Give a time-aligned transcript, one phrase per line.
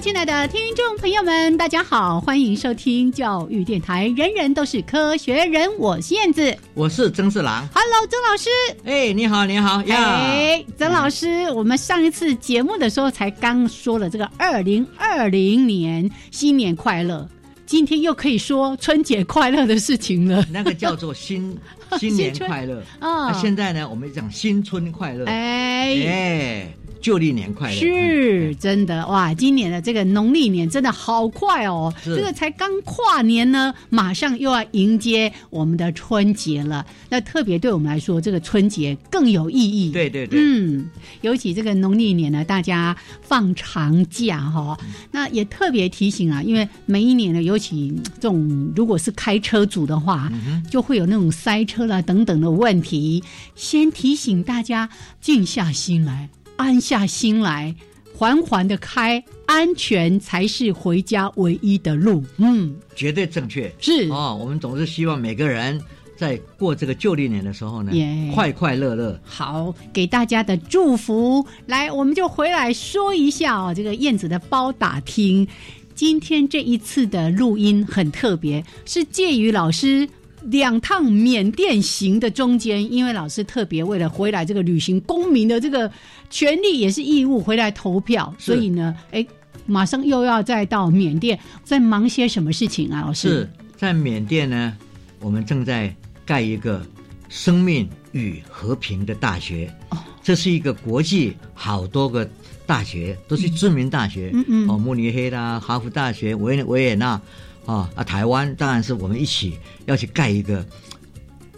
[0.00, 4.08] 亲爱的听众朋友们，大家好，欢迎收听教育电台。
[4.16, 7.68] 人人都是科学人，我是燕子，我是曾世郎。
[7.74, 8.48] Hello，曾老师。
[8.84, 9.98] 哎，你好，你好呀。
[9.98, 17.28] 哎，曾老师，我们上一次节目的时候才刚说了这个二零二零年新年快乐，
[17.70, 20.44] 今天又可以说春节快乐的事情了。
[20.50, 21.56] 那个叫做新
[22.00, 23.32] 新年快乐啊。
[23.32, 25.24] 现在呢，我们讲新春快乐。
[25.26, 26.74] 哎哎。
[27.00, 29.32] 旧历年快乐，是真的哇！
[29.32, 36.84] 今年的这个农历年真的好快哦，这个才刚跨年呢，马上又要迎接我们的春节了。
[37.08, 39.90] 那特别对我们来说，这个春节更有意义。
[39.90, 40.90] 对对对，嗯，
[41.22, 44.78] 尤其这个农历年呢，大家放长假哈，
[45.10, 50.30] 那也特别提醒啊，因为每一年呢，尤其这种如果是开车族的话，
[50.70, 53.22] 就会有那种塞车啦等等的问题，
[53.54, 54.88] 先提醒大家
[55.20, 56.28] 静下心来。
[56.56, 57.74] 安下心来，
[58.14, 62.22] 缓缓的开，安全才是回家唯一的路。
[62.36, 63.72] 嗯，绝对正确。
[63.80, 65.80] 是哦，我们总是希望每个人
[66.20, 67.90] 在过这个旧历年的时候呢，
[68.34, 69.18] 快快乐乐。
[69.24, 71.46] 好，给大家的祝福。
[71.64, 75.48] 来，我们就回来说一下哦，这个燕子的包打听。
[75.94, 80.06] 今天这一次的录音很特别，是介于老师。
[80.44, 85.90] 两趟缅甸行的中间，因为老师特别为了回来这个履行公民的这个
[86.30, 89.26] 权利也是义务回来投票，所以呢，哎，
[89.66, 93.02] 马上又要再到缅甸，在忙些什么事情啊？
[93.02, 94.74] 老师是在缅甸呢，
[95.20, 95.94] 我们正在
[96.24, 96.84] 盖一个
[97.28, 102.28] 生命与和平的大学，哦，这是一个国际好多个
[102.66, 107.20] 大学都是知名大学，嗯嗯，哦，慕尼黑啦，哈佛大学，维维也纳。
[107.66, 108.02] 啊啊！
[108.02, 110.66] 台湾当然是我们一起要去盖一个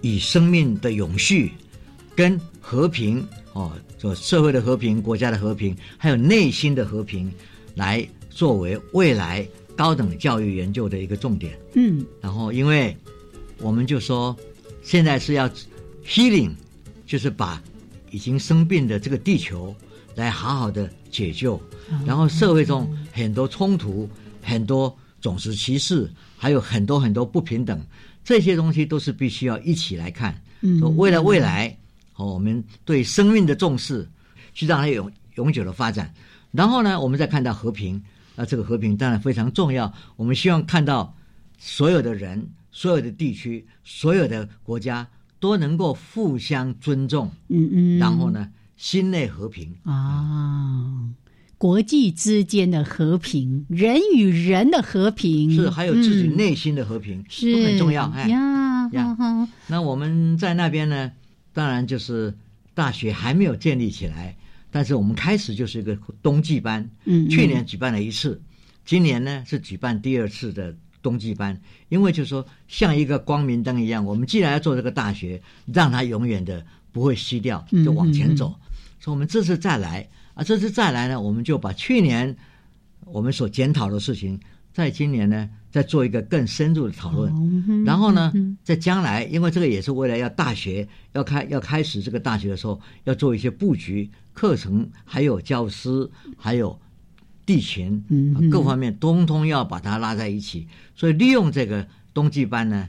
[0.02, 1.52] 以生命的永续、
[2.14, 7.32] 跟和平哦，做社会的和平、国家的和平，还有内心的和平，
[7.76, 11.56] 来作为未来高等教育研究的一个重点。
[11.74, 12.94] 嗯，然后因为
[13.58, 14.36] 我们就说，
[14.82, 15.48] 现在是要
[16.04, 16.52] healing，
[17.06, 17.62] 就是把
[18.10, 19.74] 已经生病的这个地球
[20.14, 21.60] 来好好的解救，
[22.06, 24.08] 然后社会中很多冲突，
[24.42, 24.94] 很多。
[25.22, 27.80] 种族歧视还有很多很多不平等，
[28.24, 30.36] 这些东西都是必须要一起来看。
[30.62, 31.78] 嗯，为了未来，
[32.16, 34.04] 哦，我们对生命的重视，
[34.52, 36.12] 去让它永永久的发展。
[36.50, 38.02] 然后呢，我们再看到和平，
[38.34, 39.94] 那这个和平当然非常重要。
[40.16, 41.14] 我们希望看到
[41.56, 45.06] 所有的人、所有的地区、所有的国家
[45.38, 47.30] 都能够互相尊重。
[47.48, 51.08] 嗯嗯，然后呢，心内和平啊。
[51.58, 58.10] 国际之间的和平，人与人的和平，是还有自己内心的和平，是很重要。
[58.10, 59.16] 哎呀呀，
[59.68, 61.12] 那我们在那边呢，
[61.52, 62.36] 当然就是
[62.74, 64.36] 大学还没有建立起来，
[64.72, 66.90] 但是我们开始就是一个冬季班。
[67.04, 68.42] 嗯，去年举办了一次，
[68.84, 78.54] 今年呢是举办第二次的冬季班，因为就是说像一个光明灯一样，我们既然要做这个大学，让它永远的不会熄掉，就往前走。
[79.00, 80.08] 所以，我们这次再来。
[80.34, 82.34] 啊，这次再来呢，我们就把去年
[83.04, 84.40] 我们所检讨的事情，
[84.72, 87.84] 在今年呢，再做一个更深入的讨论。
[87.84, 88.32] 然后呢，
[88.64, 96.80] 在将来，因为这个也是为了要大学要开要开始这个大学的时候，要做一些布局、课程，还有教师，还有
[97.46, 98.04] 地勤，
[98.50, 100.66] 各方面通通要把它拉在一起。
[100.94, 102.88] 所以利用这个冬季班呢，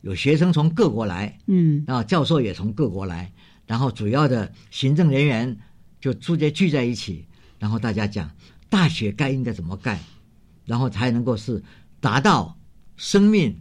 [0.00, 3.32] 有学生从各国来，嗯，然后教授也从各国来，
[3.66, 5.56] 然后主要的行政人员。
[6.00, 7.24] 就直接聚在一起，
[7.58, 8.30] 然后大家讲
[8.70, 9.98] 大学该应该怎么干，
[10.64, 11.60] 然后才能够是
[11.98, 12.56] 达到
[12.96, 13.52] 生命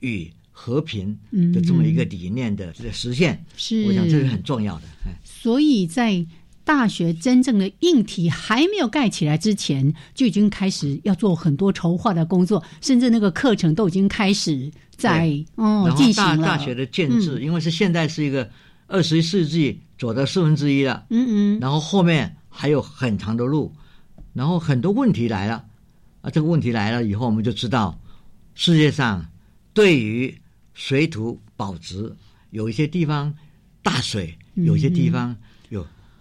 [0.00, 1.18] 与和平
[1.54, 3.42] 的这么一个理念的这个实现。
[3.56, 4.82] 是，我想这是很重要的。
[5.24, 6.22] 所以在
[6.66, 16.36] 大学真正的硬体还没有盖起来之前，就已经开始要做很多筹划的工作，甚至那个课程都已经开始在哦进行了。
[16.38, 18.50] 大大学的建制，因为是现在是一个
[18.88, 23.72] 二十一世纪走到四分之一了，嗯嗯，然后后面还有很长的路，
[24.32, 25.64] 然后很多问题来了
[26.22, 27.96] 啊，这个问题来了以后，我们就知道
[28.56, 29.24] 世界上
[29.72, 30.36] 对于
[30.74, 32.16] 水土保值，
[32.50, 33.32] 有一些地方
[33.84, 35.36] 大水，有一些地方有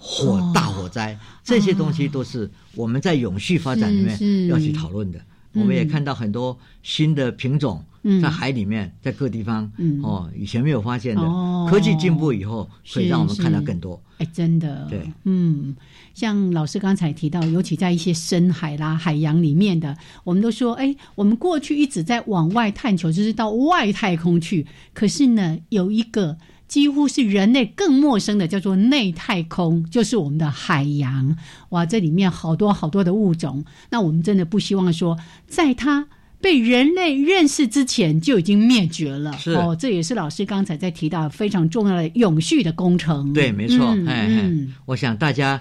[0.08, 0.52] 火、哦。
[0.54, 5.20] 大火灾，这些东西都是我们在永续发展里面要去讨论的。
[5.54, 8.22] 我们也看到很多新的品种嗯。
[8.22, 10.00] 在海里面，在各地方、嗯。
[10.04, 11.22] 哦，以前没有发现的。
[11.22, 11.68] 哦。
[11.70, 14.00] 科技进步以后，可以是让我们看到更多。
[14.18, 15.76] 哎，真的，对，嗯，
[16.14, 24.66] 像老师刚才提到，尤其在一些深海啦、海洋里面的，我们都说，哎，我们过去一直在往外探求，就是到外太空去。
[24.94, 26.38] 可是呢，有一个
[26.68, 31.38] 几乎是人类更陌生的，叫做内太空，就是我们的海洋。
[31.70, 35.18] 哇，这里面好多好多的物种，那我们真的不希望说，
[35.48, 36.08] 在它。
[36.42, 43.34] 被人类认识之前就已经灭绝了，是哦，这也是老师刚才在提到非常重要的永续的工程。
[43.34, 45.60] 对，没错，嗯哎、嗯哎，我想大家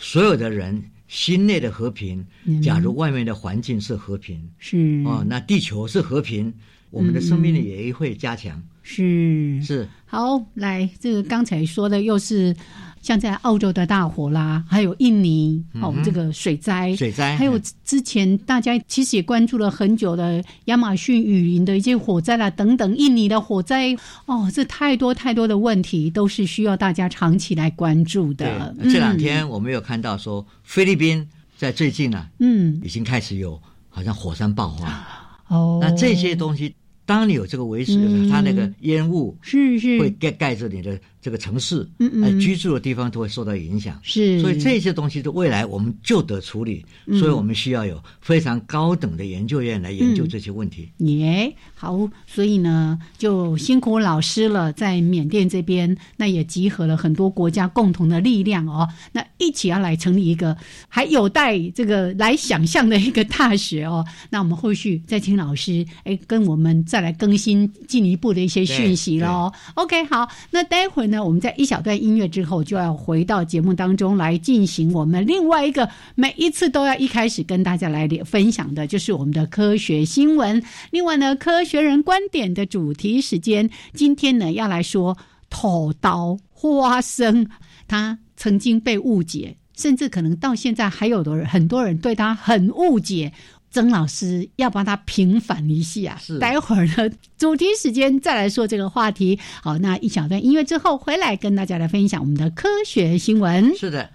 [0.00, 6.52] 所有的人心内的和平，嗯假如外面的环境是和平，是哦，那地球是和平，
[6.90, 8.60] 我们的生命力也会加强。
[8.86, 12.54] 是是，好，来，这个刚才说的又是
[13.00, 23.96] 像在澳洲的大火啦，还有印尼哦，这个水灾，水灾还有嗯之前大家其实也关注了很久的亚马逊雨林的一些火灾啦，等等，印尼的火灾
[24.26, 28.76] 哦，这太多太多的问题都是需要大家长期来关注对的。。
[28.82, 31.26] 这两嗯天我们有看到说，菲律宾
[31.56, 33.58] 在最近啊，嗯，已经开始有
[33.88, 35.02] 好像火山爆发。
[35.48, 36.74] 哦，那这些东西，
[37.06, 39.98] 当你有这个维持的时候，嗯它那个烟雾是是。
[39.98, 42.22] 会盖盖着你的这个城市，嗯嗯。
[42.22, 43.98] 呃，居住的地方都会受到影响。
[44.02, 50.88] 是，所以这些东西的未来我们就得处理，嗯所以我们需要有非常高等的研究院来研究这些问题。
[50.98, 51.54] 耶，
[51.84, 60.56] 好，所以呢，就辛苦老师了，在缅甸这边，那也集合了很多国家共同的力量哦，那一起要来成立一个
[60.88, 64.02] 还有待这个来想象的一个大学哦。
[64.30, 69.52] 那我们后续再请老师哎跟我们再来更新进一步的一些讯息喽。
[69.74, 80.62] OK，好，那待会儿呢，我们在一小段音乐之后，就要回到节目当中来进行我们另外一个每一次都要一开始跟大家来分享的，就是我们的科学新闻。
[80.90, 85.16] 另外呢，科学人观点的主题时间，今天呢要来说
[85.48, 87.48] 土豆花生，
[87.86, 93.32] 它曾经被误解，甚至可能到现在还有的人很多人对它很误解。
[93.70, 99.36] 曾老师要帮他平反一下，是待会儿呢，主题时间再来说这个话题。
[99.64, 103.76] 好，那一小段音乐之后回来跟大家来分享我们的科学新闻。
[103.76, 104.08] 是的，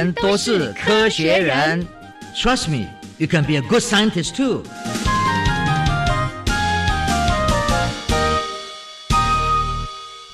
[0.00, 1.86] 人人都是科学人。
[2.34, 2.86] Trust me,
[3.18, 4.62] you can be a good scientist too.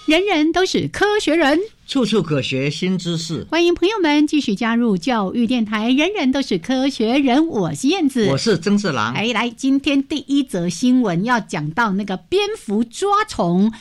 [0.06, 1.58] 人人都是科学人，
[1.88, 3.44] 处处可学新知识。
[3.50, 5.90] 欢迎朋友们继续加入教育电台。
[5.90, 9.14] 人人都是科学人，我是燕子，我是曾志郎。
[9.14, 13.72] 哎，来，今天第一则新闻要讲到那个蝙蝠抓虫。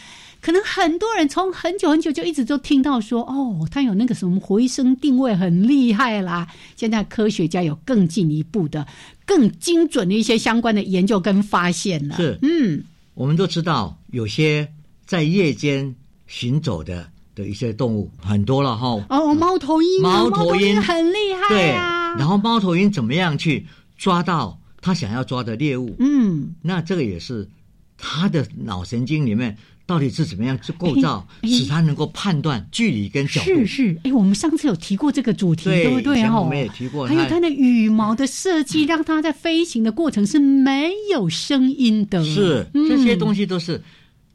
[0.45, 6.47] 可能很多人从很久很久就一直都听到说，哦，它有那个什么回声定位很厉害啦。
[6.75, 8.85] 现在科学家有更进一步的、
[9.25, 12.15] 更精准的一些相关的研究跟发现了。
[12.17, 12.83] 是，嗯，
[13.15, 14.71] 我们都知道有些
[15.07, 15.95] 在夜间
[16.27, 19.03] 行走的的一些动物很多了哈。
[19.09, 22.13] 哦，猫头鹰啊，猫头头鹰很厉害对，啊。
[22.19, 23.65] 然后猫头鹰怎么样去
[23.97, 25.95] 抓到它想要抓的猎物？
[25.97, 27.49] 嗯，那这个也是
[27.97, 33.45] 它的脑神经里面到底是怎么样去构造，使它能够判断距离跟角度。
[33.45, 36.13] 是是，哎，我们上次有提过这个主题，对不对？
[36.13, 42.23] 哦，以前我们也提过还有它的羽毛的设计，让它在飞行的过程是没有声音的。
[42.25, 42.89] 是嗯。
[42.89, 43.81] 这些东西都是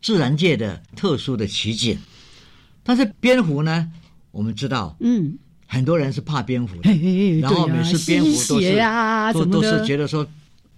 [0.00, 1.98] 自然界的特殊的奇景。
[2.82, 3.88] 但是蝙蝠呢，
[4.30, 6.90] 我们知道嗯，很多人是怕蝙蝠的，
[7.40, 10.26] 然后每次蝙蝠都是啊都都是觉得说，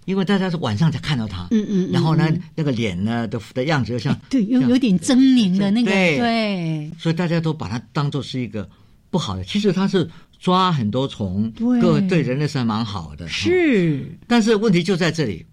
[0.05, 8.69] 因为大家是晚上才看到它，嗯嗯嗯然后呢嗯，那个脸呢的的样子又像对，有有点狰狞的那个，对对，所以大家都把它当做是一个
[9.09, 9.43] 不好的。
[9.43, 13.25] 其实它是抓很多虫，对各对人类是还蛮好的。
[13.25, 15.45] 哦，是，但是问题就在这里，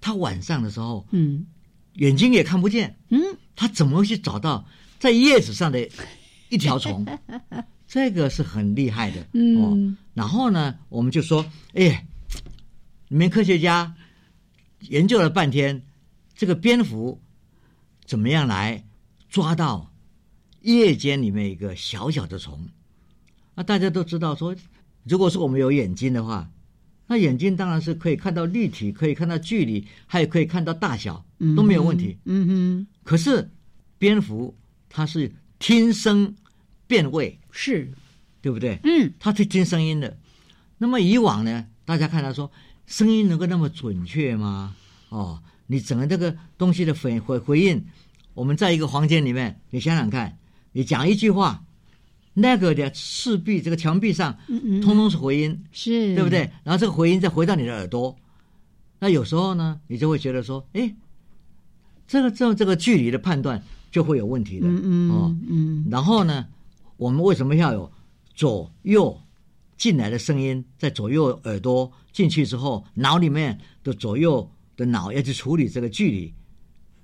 [0.00, 1.46] 它晚上的时候嗯
[1.94, 3.20] 眼睛也看不见，嗯，
[3.56, 4.64] 它怎么会去找到
[4.98, 5.86] 在叶子上的
[6.48, 7.04] 一条虫？
[7.88, 9.96] 这个是很厉害的，嗯哦。
[10.12, 12.06] 然后呢，我们就说，哎，
[13.08, 13.96] 你们科学家
[14.80, 15.82] 研究了半天，
[16.34, 17.20] 这个蝙蝠
[18.04, 18.86] 怎么样来
[19.28, 19.92] 抓到
[20.60, 22.68] 夜间里面一个小小的虫？
[23.54, 24.54] 那大家都知道说，
[25.04, 26.50] 如果说我们有眼睛的话，
[27.06, 32.18] 那眼睛当然是可以看到立体，可以看到距离，还有可以看到大小，嗯都没有问题。
[32.26, 33.50] 嗯哼，可是
[33.96, 34.54] 蝙蝠
[34.90, 36.36] 它是听声
[36.86, 37.90] 辨位，是，
[38.42, 38.78] 对不对？
[38.84, 40.18] 嗯它是听声音的。
[40.76, 42.52] 那么以往呢，大家看到说
[42.88, 44.74] 声音能够那么准确吗？
[45.10, 47.84] 哦，你整个这个东西的回回回应，
[48.32, 50.38] 我们在一个房间里面，你想想看，
[50.72, 51.62] 你讲一句话，
[52.32, 56.30] 那个的赤壁这个墙壁上，嗯嗯，通通是回音，是，对不？
[56.30, 56.50] 对？
[56.64, 58.16] 然后这个回音再回到你的耳朵，
[58.98, 60.94] 那有时候呢，你就会觉得说，哎，
[62.06, 64.66] 这个这这个距离的判断就会有问题的。
[64.66, 66.46] 嗯嗯哦，嗯然后呢，
[66.96, 67.92] 我们为什么要有
[68.34, 69.20] 左右
[69.78, 76.34] 进来的声音，在左右耳朵进去之后，脑里面的左右的脑要去处理这个距离，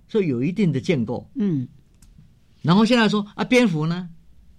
[0.09, 1.31] 所以有一定的建构。
[1.37, 1.66] 嗯
[2.61, 4.09] 然后现在说啊，蝙蝠呢？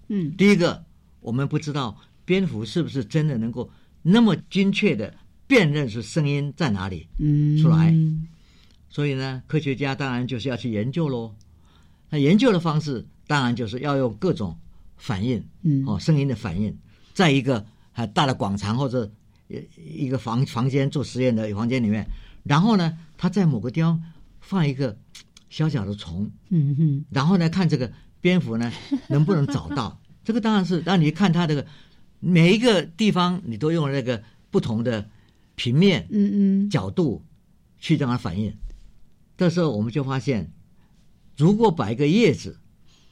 [0.07, 0.85] 嗯第一个，
[1.19, 3.69] 我们不知道蝙蝠是不是真的能够
[4.01, 5.13] 那么精确的
[5.47, 7.07] 辨认出声音在哪里。
[7.17, 7.93] 嗯，出来
[8.89, 11.35] 所以呢，科学家当然就是要去研究喽。
[12.09, 14.55] 那研究的方式当然就是要用各种
[14.95, 16.77] 反应，嗯哦，声音的反应，
[17.13, 19.09] 再一个很大的广场或者
[19.47, 22.05] 呃一个房房间做实验的房间里面，
[22.43, 24.03] 然后呢，他在某个地方
[24.41, 24.95] 放一个
[25.49, 28.69] 小小的虫，嗯哼，然后呢，看这个蝙蝠呢
[29.07, 29.97] 能不能找到。
[30.25, 31.65] 这个当然是让你看它这个
[32.19, 34.21] 每一个地方，你都用那个
[34.51, 35.09] 不同的
[35.55, 37.23] 平面，嗯嗯，角度
[37.79, 38.53] 去让它反应。
[39.37, 40.51] 这时候我们就发现，
[41.37, 42.59] 如果把一个叶子、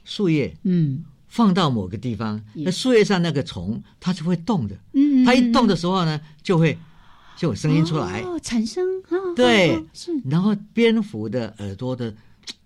[0.03, 6.77] 树叶嗯放到某个地方，那树叶上那个虫它是会动的，嗯，它一动的时候呢，就会
[7.35, 8.21] 就有声音出来。
[8.21, 9.75] 哦，产生啊，对。
[9.75, 10.11] 哦是。
[10.29, 12.13] 然后蝙蝠的耳朵的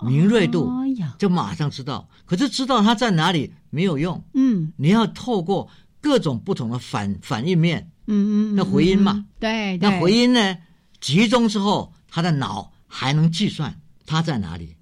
[0.02, 0.70] 敏锐度
[1.18, 4.74] 就马上知道，可是知道它在哪里没有用，嗯。
[4.76, 5.70] 你要透过
[6.02, 9.14] 各种不同的反反应面，嗯嗯，那回音嘛。
[9.14, 10.58] 嗯，对，那回音呢
[11.00, 14.76] 集中之后，他的脑还能计算它在哪里。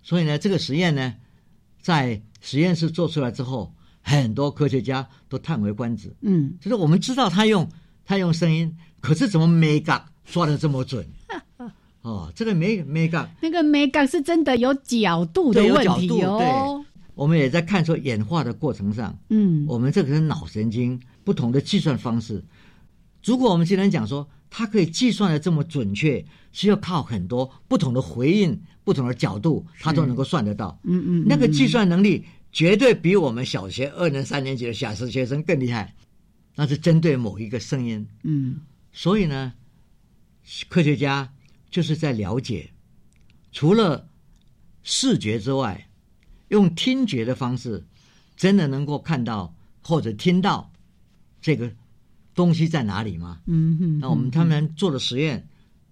[0.00, 1.14] 所以呢，这个实验呢，
[1.80, 3.72] 在实验室做出来之后，
[4.02, 6.14] 很多科学家都叹为观止。
[6.20, 7.66] 嗯就是我们知道他用
[8.04, 9.48] 他用声音，可是怎么
[10.26, 11.06] 抓的这么准？
[12.02, 12.52] 哦，这个
[13.16, 16.84] up，那个美感是真的有角度的有问题哦，
[17.14, 22.44] 我们也在看出演化的过程上，嗯我们这个是脑神经不同的计算方式。
[23.24, 30.78] 如果我们今天讲说它可以计算的这么准确，是要靠很多不同的回应、不同的角度，它都能够算得到。
[30.82, 35.94] 嗯嗯，那个计算能力绝对比我们小学二年、三年级的小学生更厉害。
[36.54, 38.60] 那是针对某一个声音，嗯
[38.92, 39.54] 所以呢，
[40.68, 41.32] 科学家
[41.70, 42.68] 就是在了解，
[43.52, 44.06] 除了
[44.82, 45.88] 视觉之外，
[46.48, 47.82] 用听觉的方式，
[48.36, 50.70] 真的能够看到或者听到
[51.40, 51.72] 这个
[52.34, 53.40] 东西在哪里吗？
[53.46, 55.46] 嗯哼，那我们他们做的实验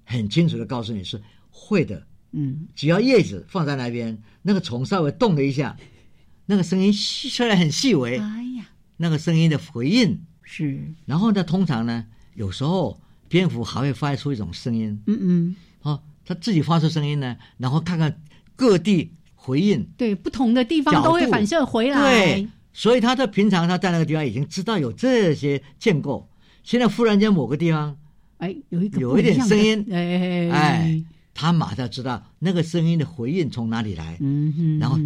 [0.04, 1.20] 很清楚的告诉你是
[1.50, 2.66] 会的，嗯。
[2.74, 5.76] 只要叶子放在那边，那个虫稍微动了一下，
[6.46, 8.64] 那个声音细虽然很细微，哎呀，
[8.96, 15.56] 那个声音的回应，是，然后呢，通常呢，有时候蝙蝠还会发出一种声音，嗯嗯。
[15.82, 18.20] 哦，它自己发出声音呢，然后看看
[18.56, 22.00] 各地回应，对，不同的地方都会反射回来。
[22.00, 26.29] 对。，所以他在平常他在那个地方已经知道有这些建构，
[26.62, 27.96] 现在忽然间某个地方，
[28.38, 34.98] 哎，有一个有一点声音哎哎，他马上知道那个声音的回应从哪里来，嗯哼，然后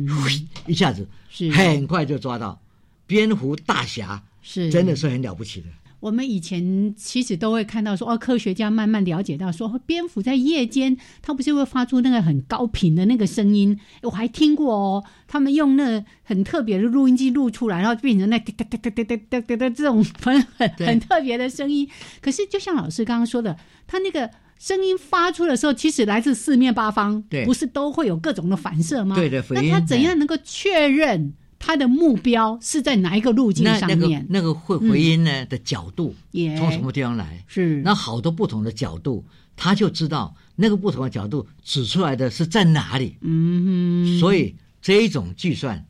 [0.67, 1.51] 一下子是。
[1.51, 2.61] 很快就抓到
[3.07, 4.71] 蝙蝠大侠，是。
[4.71, 5.67] 真的是很了不起的。
[6.05, 21.89] 我们以前其实都会看到说，哦，科学家慢慢了解到说，蝙蝠在夜间它不是会发出那个很高频的那个声音，我还听过哦，他们用那很特别的录音机录出来，然后变成那哒哒哒哒哒哒哒哒这种很很很特别的声音。
[22.21, 23.57] 可是就像老师刚刚说的，
[23.87, 24.31] 它那个。
[24.57, 29.15] 声音发出的时候，其实来自四面八方，不是都会有各种的反射吗？
[29.51, 34.27] 那他怎样能够确认他的目标是在哪一个路径那那个上面？
[34.29, 36.15] 那个会回音呢、的角度
[36.59, 37.43] 从什么地方来？
[37.47, 39.25] 是那好多不同的角度，
[39.57, 43.17] 他就知道那个不同的角度指出来的是在哪里。
[43.21, 45.85] 嗯哼，所以这一种计算，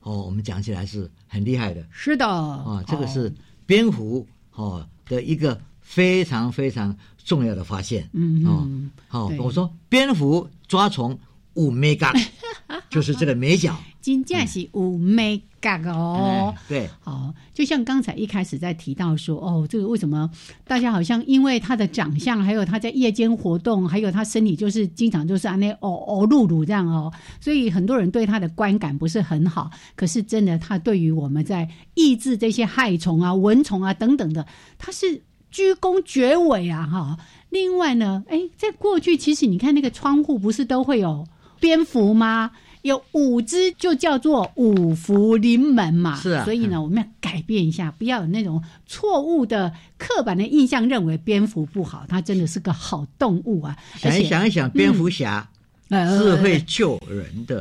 [0.00, 2.82] 哦，我们讲起来是很厉害的是的啊。
[2.86, 3.32] 这个是哦
[3.66, 8.08] 蝙蝠哦的一个非常非常重要的发现。
[8.14, 11.18] 嗯哦嗯，好、对我说蝙蝠抓虫
[11.60, 12.10] 五 mega，
[12.88, 13.76] 就是这个美角。
[14.00, 16.54] 真正是有美感哦。
[16.56, 20.30] 哎对，好，就像刚才一开始在提到说，哦，这个为什么
[20.66, 27.12] 大家好像因为他的长相，还有他在夜间活动，还有他身体就是经常就是啊那哦哦露露这样哦，
[27.42, 29.70] 所以很多人对他的观感不是很好。
[29.94, 34.46] 可是真的，他对于我们在抑制这些害虫啊、蚊虫啊等等的，
[34.78, 37.18] 他是居功厥伟啊哈。
[37.50, 41.26] 另外呢，哎，在过去其实你看那个窗户不是都会有
[41.60, 42.50] 蝙蝠吗？
[42.82, 53.76] 有五只就叫做五福临门嘛，是啊所以呢，我们要改变一下，不要有那种错误的刻板的印象，认为蝙蝠不好，它真的是个好动物啊。
[53.98, 55.46] 想一想一想，蝙蝠侠
[55.90, 57.60] 呃是会救人的。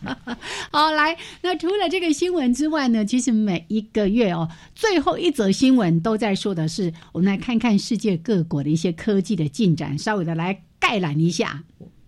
[0.72, 11.62] 好，来，那除了这个新闻之外呢，其实每一个月哦，最后一则新闻都在说的是，我们来看看世界各国的一些科技的进展，稍微的来概览一下。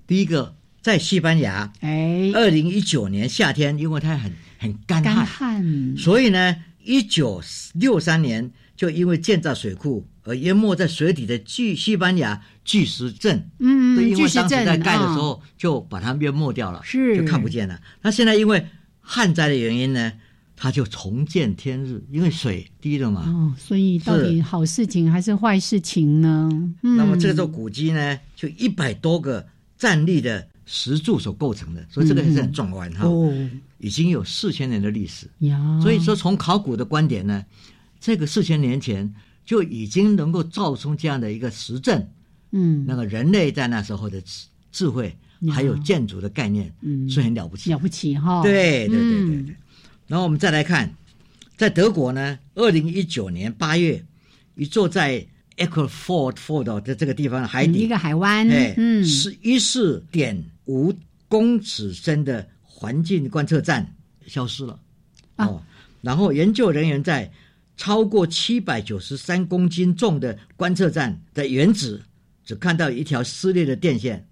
[0.07, 0.55] 第一个
[0.88, 7.42] 在西班牙，哎，二零一九年夏天，因为它很很干干旱，所以呢，一九
[7.74, 13.51] 六三年就因为建造水库而淹没在水底的巨西班牙巨石阵。
[13.59, 17.79] 嗯，对，因为巨石阵当时在盖的时啊候就把它淹没掉了，是就看不见了。
[18.01, 18.66] 那现在因为
[19.03, 20.14] 旱灾的原因呢，
[20.57, 23.24] 它就重见天日，因为水低了嘛。
[23.29, 26.48] 哦，所以到底好事情还是坏事情呢？
[26.83, 29.46] 嗯，那么这座古迹呢，就一百多个
[29.77, 33.07] 站立的石柱所构成的，所以这个也是很壮观哈。
[33.07, 33.33] 哦。
[33.79, 35.27] 已经有四千年的历史，
[35.81, 37.43] 所以说从考古的观点呢，
[37.99, 39.15] 这个四千年前
[39.47, 42.07] 就已经能够造出这样的一个实证，
[42.51, 45.17] 嗯，那个人类在那时候的智智慧
[45.51, 47.09] 还有建筑的概念，嗯。
[47.09, 47.71] 是很了不起。
[47.71, 49.47] 了不起哈，对对对对嗯。
[49.47, 49.57] 对。
[50.09, 50.93] 然后我们再来看，
[51.57, 54.05] 在德国呢，二零一九年八月，
[54.57, 55.25] 一座在
[55.57, 60.95] Eckford Ford 的这个地方的海底，嗯一个海湾，哎，嗯，是一四点五
[61.29, 63.95] 公尺深的环境观测站
[64.27, 64.79] 消失了。
[65.37, 65.63] 啊哦，
[66.01, 67.31] 然后研究人员在
[67.77, 72.03] 超过七百九十三公斤重的观测站的原址，
[72.45, 74.25] 只看到一条撕裂的电线。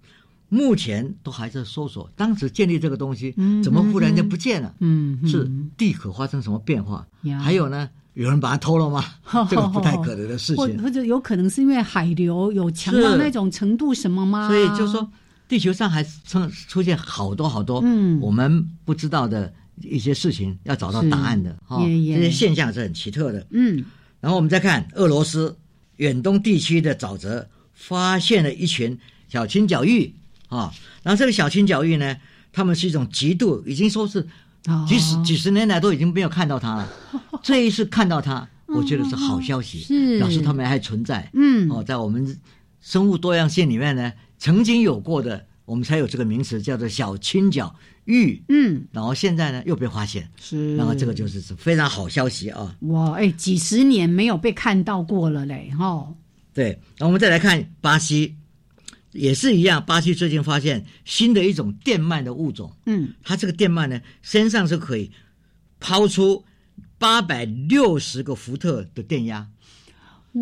[0.49, 4.73] 目前都还在搜索，当时建立这个东西，嗯怎么忽然间不见了？
[4.79, 7.05] 嗯，嗯是地壳发生什么变化？
[7.23, 9.03] 呀还有呢，有人把它偷了吗？
[9.49, 10.81] 这个不太可能的事情。
[10.81, 14.47] 或者有可能是因为海流有强到那种程度什么吗？
[14.47, 15.11] 所以就说，
[15.47, 21.79] 地球上还出出现好多好多嗯我们不知道的一些事情，要找到答案的哈。
[21.81, 23.45] 这些现象是很奇特的。
[23.51, 23.85] 嗯，
[24.19, 25.55] 然后我们再看俄罗斯
[25.97, 30.11] 远东地区的沼泽，发现了一群小青角鹬
[30.49, 30.73] 啊。
[31.03, 32.17] 然后这个小青角鹬呢，
[32.51, 34.27] 它们是一种极度已经说是
[34.65, 36.89] 哦几十几十年来都已经没有看到它了，
[37.43, 41.29] 这一次看到它，我觉得是好消息，是表示它们还存在。
[41.33, 42.37] 嗯哦，在我们
[42.81, 48.41] 生物多样性里面呢，曾经有过的，我们才有这个名词叫做小青角玉。
[48.49, 52.75] 嗯，然后现在呢又被发现，是，那么这个就是是非常好消息啊。
[52.81, 56.13] 哇，哎，几十年没有被看到过了嘞，哈，
[56.53, 58.35] 对，那我们再来看巴西，
[59.11, 65.11] 也是一样，巴西最近发现新的一种电鳗的物种，嗯，它这个电鳗呢身上是可以
[65.79, 66.45] 抛出
[66.97, 69.47] 八百六十个伏特的电压，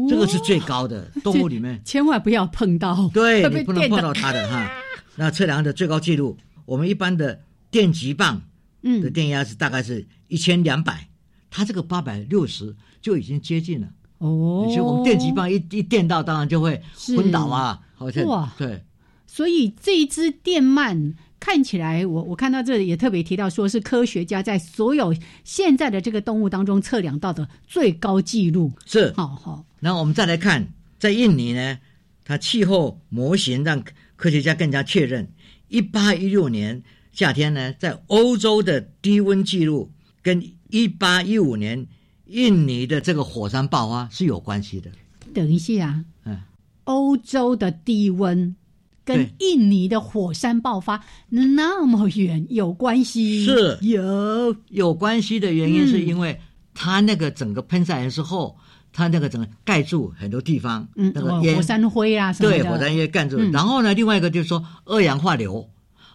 [0.08, 1.82] 这个是最高的动物里面。
[1.86, 4.04] 千万不要碰到，对你不能碰到。
[4.04, 4.70] 到它的哈。
[5.16, 8.42] 那测量的最高记录，我们一般的电极棒的
[8.84, 11.08] 嗯，电压是大概是一千两百，
[11.50, 13.88] 它这个八百六十就已经接近了。
[14.18, 16.82] 哦，所以我们电极棒一一电到，当然就会
[17.16, 18.54] 昏倒啊，好像哇。
[18.58, 18.84] 对。
[19.28, 28.72] 所以这一只电鳗看起来，我我看到这里也特别提到，说是科学家在所有现在的这个动物当中测量到的最高记录。
[28.86, 31.78] 是，好好，然后我们再来看，在印尼呢，
[32.24, 33.84] 它气候模型让
[34.16, 35.32] 科学家更加确认，
[35.68, 39.92] 一八一六年夏天呢，在欧洲的低温记录
[40.24, 41.86] 跟一八一五年
[42.26, 44.90] 印尼的这个火山爆发是有关系的。
[45.36, 46.42] 等一下，嗯，
[46.86, 48.56] 欧洲的低温
[49.04, 53.46] 跟印尼的火山爆发那么远有关系？
[53.46, 53.78] 是。
[53.82, 55.88] 有，有关系的原因嗯。
[55.88, 56.42] 是因为
[56.74, 58.58] 它那个整个喷晒完之后，
[58.96, 63.36] 它那个整个盖住很多地方，嗯，那个火山灰啊什么的，对，火山烟盖住。
[63.38, 65.70] 嗯然后呢，另外一个就是说二氧化硫，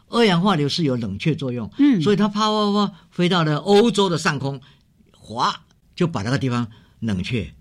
[0.08, 4.62] 二氧化硫是有冷却作用，嗯所以它啪啪啪飞到了欧洲的上空，
[5.12, 5.60] 哗
[5.94, 6.68] 就把那个地方
[7.00, 7.52] 冷却。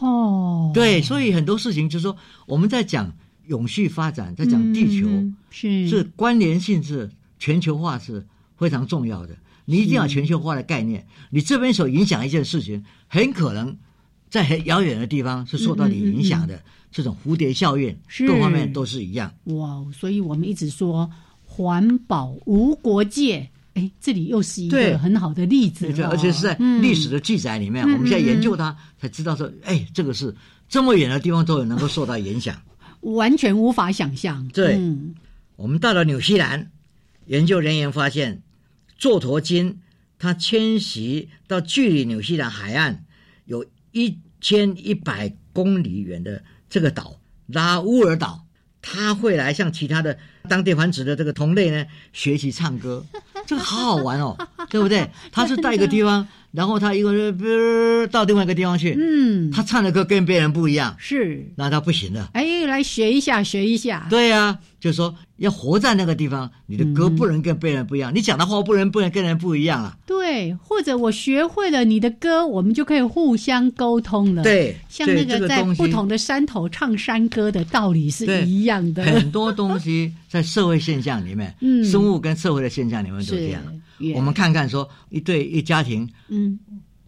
[0.00, 3.14] 哦，对，所以很多事情就是说我们在讲
[3.46, 8.26] 永续发展，在讲地球、嗯是是关联性是全球化是
[8.58, 9.34] 非常重要的。
[9.64, 13.78] 你一定要全球化的概念，你这边所影响一件事情，很可能
[14.36, 16.62] 在很遥远的地方是受到你影响的。
[16.92, 19.30] 这种蝴蝶效应，是各方面都是一样。
[19.44, 21.10] 哇，所以我们一直说
[21.44, 30.34] 环保无国界，哎，这里又是一个很好的例子对对，而且是在嗯历史的记载里面，嗯我们现在研究它，才知道说，哎，这个是
[30.70, 32.56] 这么远的地方都有能够受到影响。
[33.00, 34.48] 完全无法想象。
[34.48, 35.14] 对嗯
[35.56, 36.70] 我们到了纽西兰，
[37.26, 38.42] 研究人员发现，
[38.96, 39.80] 座头鲸
[40.18, 43.04] 它迁徙到距离纽西兰海岸
[43.44, 48.44] 有一千一百公里远的这个岛拉乌尔岛，
[48.80, 50.16] 他会来向其他的
[50.48, 53.04] 当地繁殖的这个同类呢学习唱歌，
[53.44, 54.36] 这个好好玩哦，
[54.70, 55.10] 对不对？
[55.32, 62.30] 他是到一个地方，然后他一个人呃到另外一个地方去，嗯，他唱的歌跟别人不一样，是，那他不行了。
[62.32, 64.06] 哎，来学一下，学一下。
[64.08, 69.96] 对呀、就是说要活在那个地方，你的歌不能跟别人不一样，你讲的话不能不能跟人不一样啊。
[70.06, 79.04] 对，或者我学会了你的歌，我们就可以互相沟通了。，对，像那个在不同的山头唱山歌的道理是一样的。
[79.04, 83.62] 很多东西在社会现象里面， 嗯生物跟社会的现象里面都这样。
[84.14, 86.58] 我们看看说，一对一家庭，嗯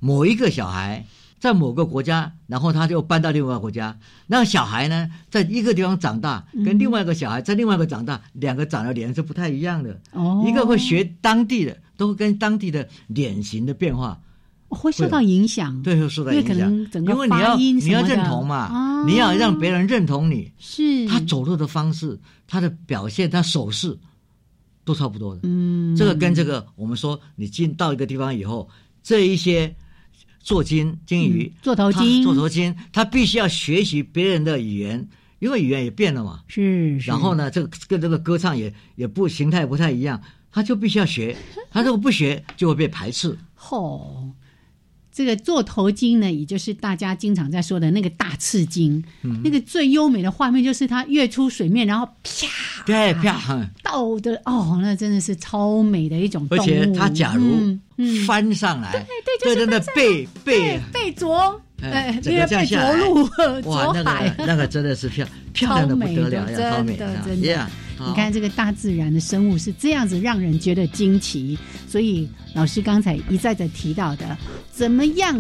[0.01, 1.05] 某一个小孩
[1.39, 10.01] 在某个国家，然后他就搬到另外一个国家，那个小孩呢，在一个地方长大，嗯跟另外一个小孩在另外一个长大，两个长的脸是不太一样的。
[10.13, 14.21] 哦，一个会学当地的，都会跟当地的脸型的变化
[14.69, 15.81] 会受到影响。
[15.83, 16.71] 对，会受到影响。
[16.95, 23.97] 因为你要你要认同嘛，啊你要让别人认同你，是他走路的方式、他的表现、他手势
[24.85, 25.43] 都差不多的。
[25.45, 28.69] 嗯，这个跟这个我们说，你进到一个地方以后，
[29.03, 29.75] 这一些
[30.49, 35.07] 做金金鱼嗯、座头金做头金，他必须要学习别人的语言，
[35.41, 36.41] 因为语言也变了嘛。
[36.49, 41.37] 是，是然后呢，这个跟这个歌唱也也不形态不太一样，他就必须要学，
[41.71, 43.37] 他如果不学就会被排斥。
[43.55, 44.31] 吼，
[45.19, 49.41] 这个座头鲸呢，也就是大家经常在说的那个大刺鲸，嗯。
[49.43, 56.61] 那个最优美的画面就是它跃出水面，然后啪对，啪，倒的哦，那真的是超美的一种动物。
[56.61, 57.77] 而且它假如
[58.29, 60.61] 翻上来，对就是对那背背。
[60.61, 62.99] 对，背着，哎这样下来
[63.65, 67.71] 哇， 那个，那个真的是漂漂亮的不得了超美的呀，超美真的啊真的。
[68.07, 74.37] 你看这个大自然的生物是这样子让人觉得惊奇，所以老师刚才一再的提到的，
[74.71, 75.37] 怎么样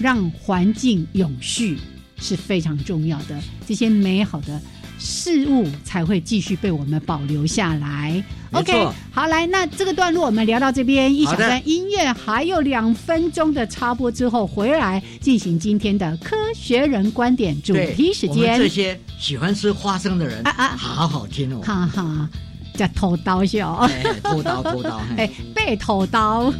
[0.00, 1.78] 让环境永续
[2.18, 4.60] 是非常重要的，这些美好的
[5.00, 8.22] 事物才会继续被我们保留下来。
[8.52, 18.58] OK，好，来，那这个段落我们聊到这边，一小段音乐，还有两分钟的插播之后，回来进行今天的科学人观点主对题时间。
[18.58, 22.28] 这些喜欢吃花生的人啊啊好好听哦，哈哈，
[22.74, 23.74] 叫偷刀笑。
[23.74, 26.52] 哎偷刀偷刀，嘿 哎，被偷刀。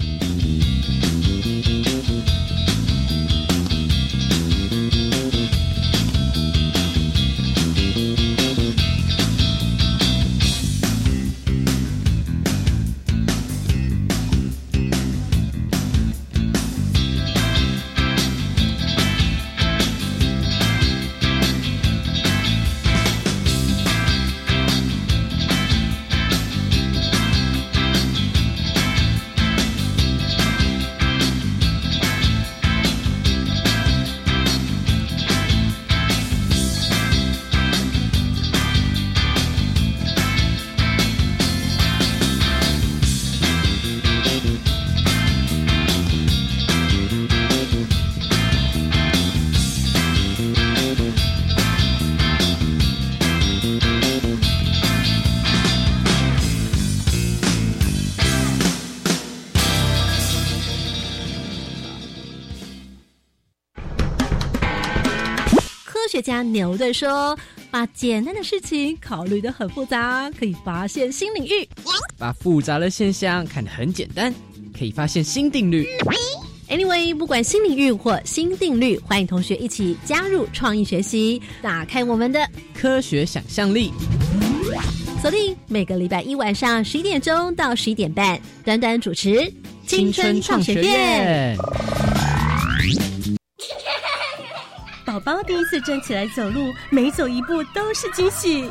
[66.30, 67.36] 家牛队说
[67.72, 71.66] ：“把简单的事情考虑的很复杂，可以发现新领域；
[72.16, 74.32] 把复杂的现象看得很简单，
[74.78, 75.88] 可以发现新定律。”
[76.70, 83.90] Anyway，不管新领域或新定律，欢迎同学一起加入创意学习，打开我们的科学想象力。
[85.20, 89.52] 锁定每个礼拜一晚上十一点钟到十一点半，短短主持
[89.84, 91.56] 青春创学院。
[95.10, 98.70] 宝宝第一次站起来走路，每走一步都是惊喜。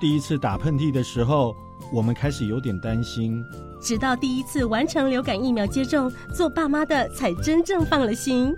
[0.00, 1.54] 第一次打喷嚏的时候，
[1.92, 3.40] 我们开始有点担心。
[3.80, 8.52] 直到第一次完成流感疫苗接种，做爸妈的才真正放了心。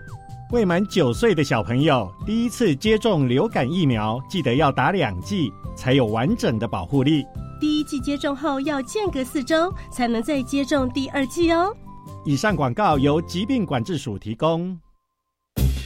[0.52, 7.26] 未满九岁的小朋友第一次接种流感疫苗，记得要打两剂，才有完整的保护力。
[7.60, 11.76] 第一剂接种后要间隔四周，才能再接种第二剂哦。
[12.24, 14.78] 以上广告由疾病管制署提供。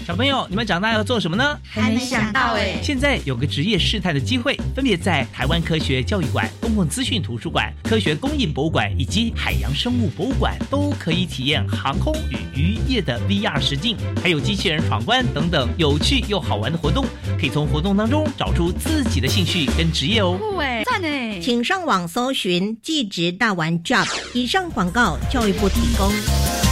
[0.07, 1.59] 小朋友，你们长大要做什么呢？
[1.69, 2.81] 还没想到哎。
[2.81, 17.05] 现在有个职业试探的机会，分别在台湾科学教育馆、公共资讯图书馆、科学工艺博物馆以及海洋生物博物馆，都可以体验航空与渔业的 VR 实境，还有机器人闯关等等有趣又好玩的活动。
[17.37, 20.39] 可以从活动当中找出自己的兴趣跟职业哦。
[20.39, 21.41] 酷哎，赞哎！
[21.41, 24.07] 请上网搜寻“技职大玩 Job”。
[24.35, 26.66] 以上广告，教育部提供。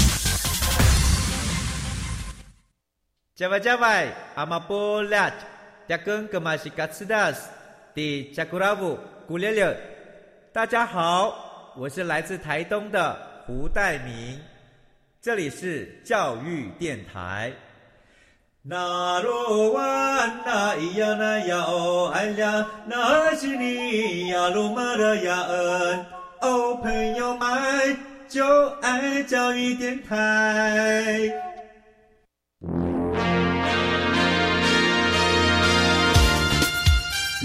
[3.36, 5.28] 加外加外，阿玛波拉，
[5.88, 7.48] 扎根格玛西卡斯达斯，
[7.92, 9.76] 的加库拉布古列列。
[10.52, 14.38] 大家好，我是来自台东的胡代明，
[15.20, 17.50] 这里是教育电台。
[18.62, 19.82] 那罗哇
[20.46, 26.06] 那咿呀那呀哦哎呀，那是你呀鲁玛的呀恩
[26.40, 31.32] 哦，朋友们就爱教育电台。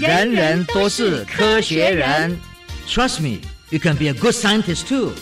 [0.00, 2.34] 人人都是科学人
[2.88, 5.12] ，Trust me, you can be a good scientist too.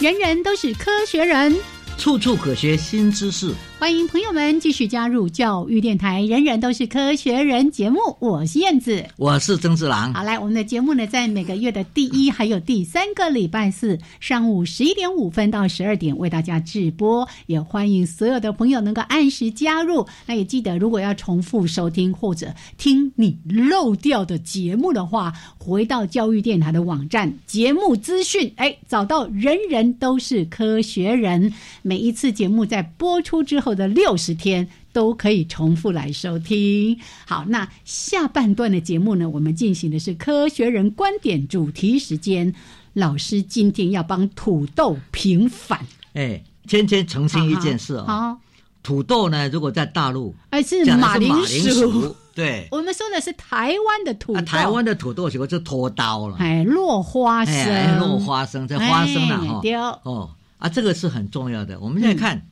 [0.00, 1.56] 人人都是科学人，
[1.96, 3.54] 处处可学新知识。
[3.82, 7.98] 欢迎朋友们继续加入教育电台，人人都是科学人节目。
[8.20, 10.14] 我是燕子，我是曾志郎。
[10.14, 20.06] 好，来我们的节目呢，在每个月的第一还有第三个礼拜四上午十一点五分到十二点为大家直播，也欢迎所有的朋友能够按时加入。
[20.26, 31.52] 那也记得，如果要重复收听或者听你漏掉的节目的话，回到教育电台的网站节目资讯，哎，找到人人都是科学人。
[31.82, 33.71] 每一次节目在播出之后。
[33.74, 36.98] 的六十天都可以重复来收听。
[37.26, 39.28] 好，那下半段的节目呢？
[39.28, 42.54] 我们进行的是科学人观点主题时间。
[42.94, 45.86] 老师今天要帮土豆平反。
[46.12, 48.36] 哎，天天澄清一件事啊。
[48.82, 52.14] 土豆呢，如果在大陆，哎是马铃薯。
[52.34, 54.42] 对，我们说的是台湾的土豆。
[54.42, 56.36] 台湾的土豆结果就脱刀了。
[56.38, 60.00] 哎，落花生，落花生，这花生了哈。
[60.02, 61.80] 哦啊，这个是很重要的。
[61.80, 62.46] 我们现在看。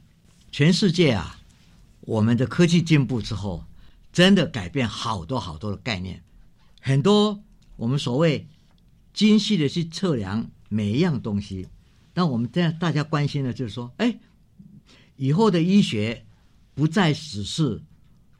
[0.53, 1.41] 全世界啊，
[2.01, 3.65] 我们的科技进步之后，
[4.13, 6.23] 真的改变好多好多的概念，
[6.81, 7.41] 很多
[7.77, 8.49] 我们所谓
[9.15, 11.69] 精细的去测量每一样东西。
[12.15, 14.19] 那我们这样大家关心的就是说，哎，
[15.17, 16.25] 以后的医学
[16.75, 17.81] 不再只是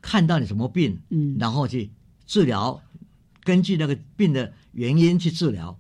[0.03, 1.91] 看到你什么病，嗯，然后去
[2.27, 2.83] 治疗，
[3.45, 5.79] 根据那个病的原因去治疗，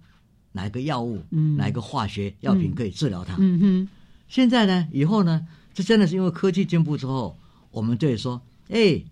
[0.53, 3.35] 哪一个药物，嗯，哪一个化学药品可以治疗它。
[3.40, 3.88] 嗯哼，
[4.29, 5.49] 现在呢，以后呢？
[5.74, 7.37] 这真的是因为科技进步之后，
[7.70, 9.02] 我们对说：“哎，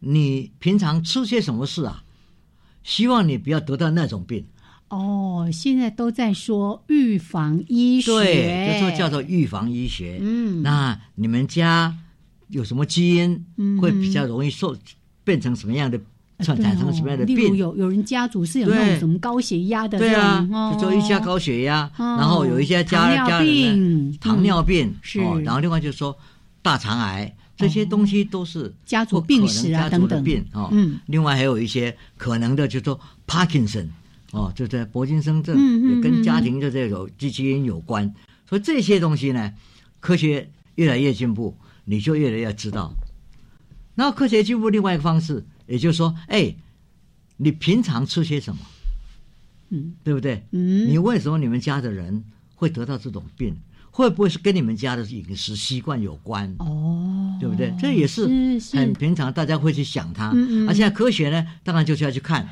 [0.00, 2.02] 你平常吃些什么事啊？
[2.82, 4.44] 希望你不要得到那种病。”
[4.88, 10.18] 哦，现在都在说预防医学，对，就说叫做预防医学。
[10.22, 11.94] 嗯，那你们家
[12.48, 13.44] 有什么基因
[13.80, 14.74] 会比较容易受
[15.24, 16.00] 变成什么样的
[16.40, 17.36] 产产生什么样的病？
[17.36, 26.16] 例如有有人家族是有那种什么高血压的，对啊，就说一家高血压，然后有一些家家人糖尿病是，然后另外就是说
[26.62, 30.22] 大肠癌这些东西都是家族病史啊等等。
[30.22, 30.68] 病哦。
[30.72, 33.86] 嗯，另外还有一些可能的，就说 Parkinson。
[34.30, 35.56] 哦，就在柏金森症
[35.88, 38.14] 也跟家庭的这种基因有关，
[38.46, 39.54] 所以这些东西呢，
[40.00, 42.92] 科学越来越进步，你就越来越知道。
[43.94, 46.52] 那科学进步另外一个方式，也就是说，哎，
[47.36, 48.60] 你平常吃些什么？
[49.68, 50.42] 嗯，对不对？
[50.50, 52.24] 嗯，你为什么你们家的人
[52.56, 53.54] 会得到这种病？
[53.90, 56.54] 会不会是跟你们家的饮食习惯有关？
[56.58, 57.74] 哦，对不对？
[57.78, 58.26] 这也是
[58.72, 60.28] 很平常，大家会去想它。
[60.68, 62.48] 而现在科学呢，当然就是要去看。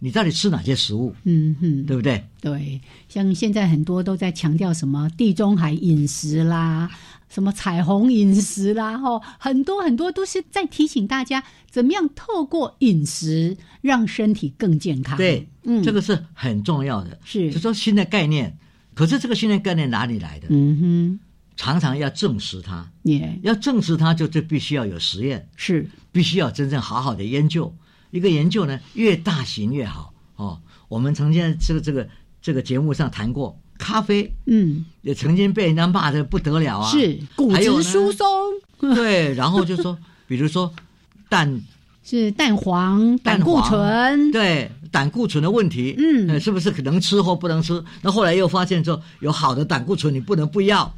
[0.00, 2.22] 你到底吃哪些食物，嗯哼，对不对？
[2.38, 6.90] 对，像现在很多都在强调什么地中海饮食啦，
[7.34, 15.16] 什么彩虹饮食啦，吼，很多很多都是在提醒大家怎么样透过饮食让身体更健康。
[15.16, 18.56] 对，嗯，这个是很重要的，是就说新的概念。
[18.94, 20.46] 可是这个新的概念哪里来的？
[20.50, 21.18] 嗯哼，
[21.56, 27.74] 常常要证实它，也要证实它，就就必须要有实验，是必须要真正好好的研究。
[28.12, 30.60] 一个研究呢，越大型越好哦。
[30.86, 32.08] 我们曾经在这个这个
[32.40, 34.34] 这个节目上谈过，咖啡。
[34.46, 34.84] 嗯。
[35.02, 38.26] 也曾经被人家骂的不得了啊，是骨质疏松，
[38.94, 40.72] 对，然后就说， 比如说
[41.28, 41.60] 蛋。
[42.06, 46.28] 是蛋黄、胆固醇，对胆固醇的问题，嗯。
[46.28, 47.82] 呃是不是可能吃或不能吃？
[48.02, 50.94] 那后来又发现说，有好的胆固醇你不能不要，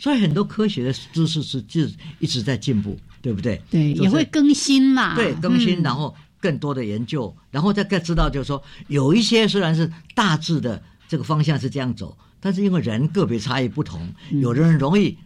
[0.00, 1.82] 所以很多科学的知识是就
[2.18, 3.62] 一直在进步，对不对？
[3.70, 5.82] 对，就是也会更新嘛，对更新，嗯。
[5.84, 15.16] 然后更多的研究，然后再更知道，就是说有一些虽然是大致的这个方向是这样走，但是因为人个别差异不同，嗯有的人容易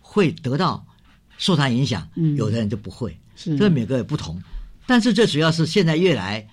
[0.00, 0.86] 会得到
[1.38, 4.42] 受它影响，嗯有的人就不会，是这每个也不同。
[4.86, 6.48] 但是最主要是现在越来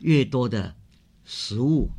[0.00, 0.74] 越多的
[1.24, 1.90] 食物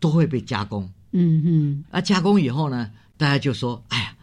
[0.00, 1.84] 都会被加工，嗯嗯。
[1.90, 4.16] 啊，加工以后呢，大家就说，哎呀，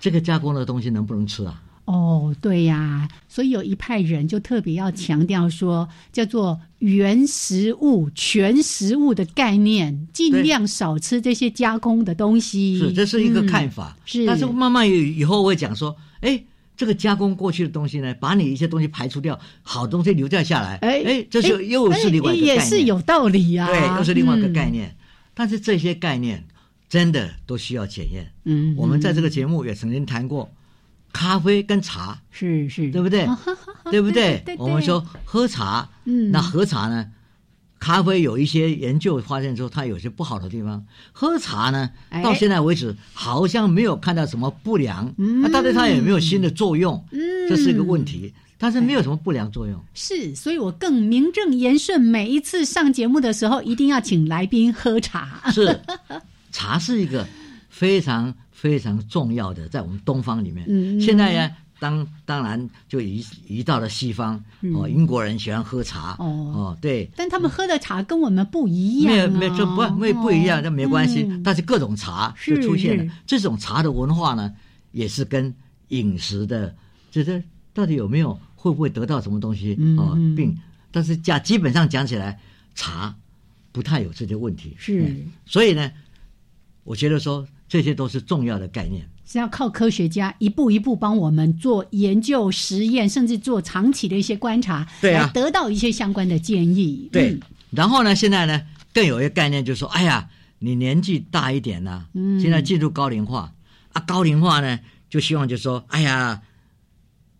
[0.00, 1.62] 这个加工的东西能不能吃啊？
[1.84, 12.78] 哦，对呀，所以有一派人就特别要强调说，叫做原食物、全食物的概念，尽量少吃这些加工的东西。
[12.78, 13.96] 是，这是一个看嗯法。
[14.04, 16.42] 是，但是慢慢以以后会讲说，哎，
[16.76, 23.66] 这个加工过去的东西呢，把你一些东西排除掉，好东西留在下来，哎哎，这就哎又是另外一个概念，也是有道理啊。
[23.66, 24.72] 对，又是另外一个概嗯。
[24.72, 24.96] 念。
[25.34, 26.44] 但是这些概念
[26.88, 28.30] 真的都需要检验。
[28.44, 30.48] 嗯，我们在这个个节目也曾经谈过，
[31.12, 33.28] 咖啡跟茶，是是，对不对？
[33.90, 34.56] 对不对对？
[34.56, 37.06] 我们说喝茶，嗯，那喝茶呢？
[37.78, 47.04] 咖啡有一些研究发现说它有些不好的地方，喝茶呢，哎到现在为止好像没有看到什么不良，嗯那到底它有没有新的作用？
[47.10, 49.78] 嗯这是一个问题，但是没有什么不良作用。
[49.94, 55.50] 是，所以我更名正言顺，每一次上节目的时候，一定要请来宾喝茶。
[55.50, 55.80] 是，
[56.52, 57.26] 茶是一个
[57.68, 60.64] 非常非常重要的，在我们东方里面。
[60.68, 64.40] 嗯现在呢，当当然就移移到了西方。
[64.60, 66.14] 嗯哦，英国人喜欢喝茶。
[66.20, 71.24] 哦哦，对，但他们喝的茶跟我们不一样、啊，没有没有这不没不一样，哦这没关系。
[71.24, 74.54] 嗯但是各种茶就出现了是，这种茶的文化呢，
[74.92, 75.52] 也是跟
[75.88, 76.72] 饮食的，
[77.10, 77.42] 就是
[77.74, 80.56] 到底有没有会不会得到什么东西嗯哦嗯病？
[80.92, 82.38] 但是讲基本上讲起来，
[82.76, 83.12] 茶
[83.72, 84.76] 不太有这些问题。
[84.78, 85.90] 是嗯所以呢，
[86.84, 89.08] 我觉得说这些都是重要的概念。
[89.24, 97.08] 是要靠科学家一步一步帮我们做研究、实验，甚至做长期的一些观察，对啊来得到一些相关的建议。
[97.10, 98.60] 对，嗯然后呢，现在呢
[98.92, 103.54] 更有一个概念，就是说，哎呀，你年纪大一点了、嗯现在进入高龄化
[103.94, 106.42] 啊，高龄化呢就希望就说，哎呀，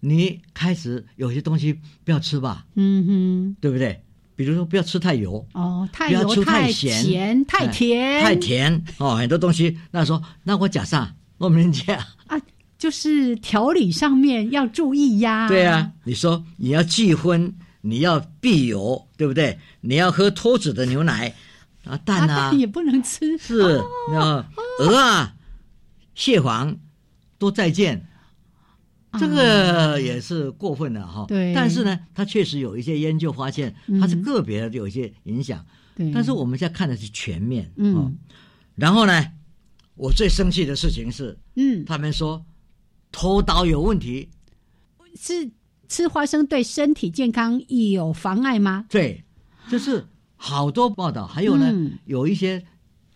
[0.00, 4.01] 你开始有些东西不要吃吧，嗯哼对不对？
[4.34, 9.78] 比如说不要吃太油，哦，太不要吃油、太咸、咸、太哎甜、太甜哦，很多东西。
[9.90, 11.94] 那说，那我假上我们家，
[12.26, 12.40] 啊，
[12.78, 15.48] 就是调理上面要注意呀。
[15.48, 19.58] 对啊，你说你要忌荤，你要避油，对不对？
[19.80, 21.34] 你要喝脱脂的牛奶
[21.84, 23.36] 啊，蛋啊，蛋也不能吃。
[23.38, 23.58] 是，
[24.12, 24.44] 然后
[24.80, 25.34] 鹅啊、
[26.14, 26.76] 蟹黄
[27.38, 28.06] 都再见，
[29.18, 31.22] 这个也是过分的哈。
[31.22, 31.52] 啊对。
[31.54, 35.64] 但是呢，它确实有一些研究发现，它是嗯个别的有一些影响。
[35.94, 37.70] 对，但是我们现在看的是全面。
[37.76, 37.94] 嗯。
[37.94, 38.12] 哦。
[38.74, 39.24] 然后呢，
[39.94, 42.44] 我最生气的事情是，嗯，他们说
[43.10, 44.30] 偷刀有问题，
[45.14, 45.50] 是
[45.88, 48.86] 吃花生对身体健康有妨碍吗？
[48.88, 49.22] 对，
[49.70, 51.98] 就是好多报道，还有呢，嗯。
[52.06, 52.64] 有一些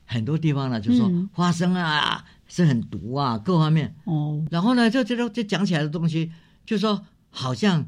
[0.04, 1.26] 很多地方呢，就说嗯。
[1.32, 3.94] 花生啊是很毒啊，各方面。
[4.04, 6.30] 哦，然后呢，就这这这讲起来的东西，
[6.64, 7.86] 就说好像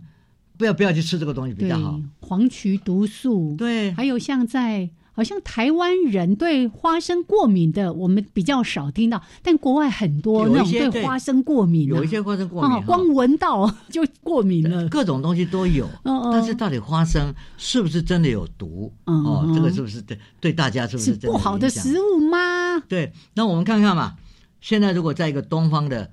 [0.57, 14.89] 不要不要去吃这个东西比较好。，黄曲毒素，对，还有像在好像台湾人对花生过敏的，我们比较少听到，但国外很多那种对花生过敏、啊，有一些花生过敏，啊光闻到就过敏了。
[14.89, 15.87] 各种东西都有。
[16.05, 18.93] 哦哦但是到底花生是不是真的有毒？
[19.07, 22.79] 哦这个是不是对对大家是不是不好的食物吗？
[22.87, 24.15] 对，那我们看看嘛，
[24.61, 26.11] 现在如果在一个东方的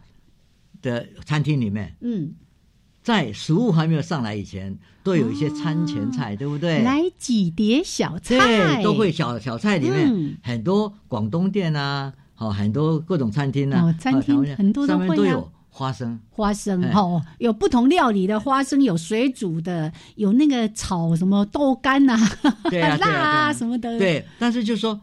[0.82, 2.34] 的餐厅里面，嗯，
[3.02, 6.82] 在食物还没有上来以前，都有一些餐前菜，对不对？
[6.84, 10.38] 来几碟小菜，对，都会小小菜里面、嗯。
[10.44, 15.08] 很多广东店啊，好、很多各种餐厅啊，哦餐厅很多都会啊。
[15.08, 16.92] 上面都有花生，花生哎。
[16.94, 22.18] 哦，有不同料理的花生，有水煮的，有那个炒什么豆干 呐、
[22.70, 25.00] 对啊，辣啊，什么的。，对，但是就说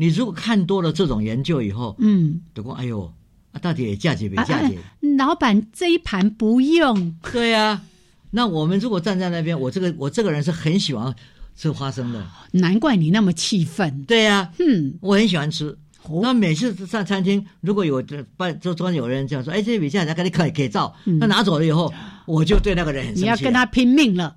[0.00, 3.12] 你如果看多了这种研究以后，嗯，就讲哎呦，
[3.52, 4.78] 啊，到底价值没啊价值？
[5.18, 7.82] 老板这一盘不用，对呀、
[8.30, 11.14] 那我们如果站在那边，我这个我这个人是很喜欢
[11.54, 14.02] 吃花生的，难怪你那么气愤。
[14.04, 15.76] 对呀、嗯，我很喜欢吃。
[16.04, 16.20] 哦。
[16.22, 21.92] 那每次上餐厅，如果有这办桌桌上有人这样说，哎，这笔价钱给你可以给照，那拿走了以后，
[22.24, 23.20] 我就对那个人很生气。
[23.20, 24.34] 嗯你要跟他拼命了，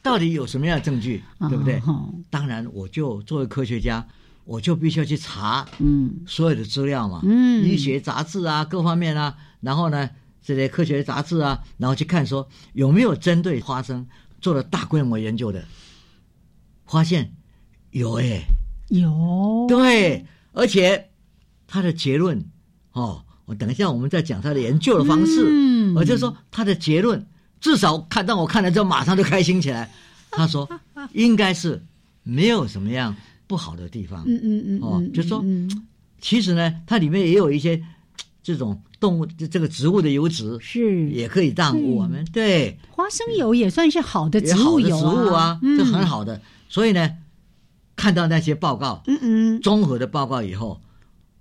[0.00, 1.82] 到底有什么样的证据，对不对？
[1.88, 2.08] 哦。
[2.30, 4.06] 当然，我就作为科学家，
[4.44, 6.22] 我就必须要去查嗯。
[6.26, 7.64] 所有的资料嘛，嗯。
[7.64, 10.10] 医学杂志啊，各方面啊，然后呢，
[10.42, 14.06] 这些科学杂志啊，然后去看说有没有针对花生
[14.40, 15.64] 做了大规模研究的，
[16.86, 17.32] 发现
[17.90, 18.44] 有诶、
[18.88, 19.66] 有。
[19.68, 21.10] 对，而且
[21.66, 22.44] 他的结论
[22.92, 25.94] 哦，我等一下我们再讲他的研究的方式，嗯。
[25.94, 27.26] 我就说他的结论，
[27.60, 29.90] 至少看到我看了之后马上就开心起来。
[30.30, 30.66] 他说
[31.12, 31.84] 应该是
[32.22, 33.14] 没有什么样
[33.52, 35.70] 不好的地方，嗯嗯嗯哦嗯，就说嗯
[36.22, 37.78] 其实呢，它里面也有一些
[38.42, 46.40] 这种动物这这个植物的油脂，是也可以让我们对花生油也算是好的植也好的植物油啊，嗯这很好的。
[46.70, 47.10] 所以呢，
[47.94, 50.80] 看到那些报告，嗯嗯综合的报告以后，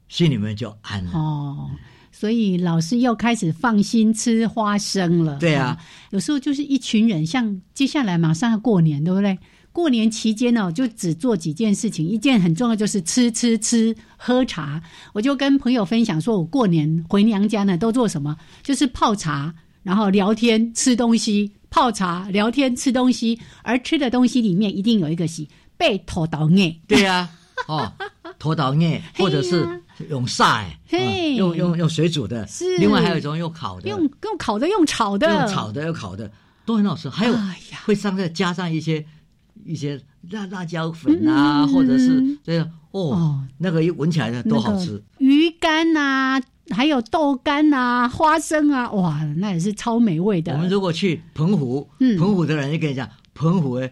[0.09, 1.11] 心里面就安了。
[1.13, 1.69] 哦。
[2.11, 5.37] 所以老师又开始放心吃花生了。
[5.37, 5.81] 对啊哦
[6.11, 9.39] 有时候就是一群人，像接下来马上要过年，对不对？
[9.73, 14.81] 过年期间呢，就只做几件事情，一件很重要就是吃吃吃喝茶。
[15.13, 18.35] 我就跟朋友分享说，我过年回娘家呢都做什么？
[18.61, 19.53] 就是泡茶，
[19.83, 25.47] 然后聊天吃东西，泡茶聊天吃东西，而吃的东西里面一定有一个是
[25.77, 26.75] 被头倒叶。
[26.87, 27.29] 对呀、
[27.67, 27.91] 哦，
[28.37, 29.65] 头倒叶或者是
[30.09, 30.77] 用晒，
[31.37, 36.29] 用用用水煮的，是另外还有一种用烤的，用用烤的，用炒的，用炒的，用烤的，
[36.65, 37.09] 都很好吃。
[37.09, 39.05] 还有哎呀会上再加上一些
[39.65, 39.99] 一些
[40.31, 43.43] 辣辣椒粉啊，嗯或者是这样哦，哦。
[43.57, 44.91] 那个一闻起来呢都好吃。
[45.17, 50.53] 那个鱼干呐、还有豆干呐、花生啊，哇，那也是超美味的。
[50.53, 52.17] 我们如果去澎湖，嗯。
[52.17, 53.89] 澎湖的人就跟你讲，澎湖的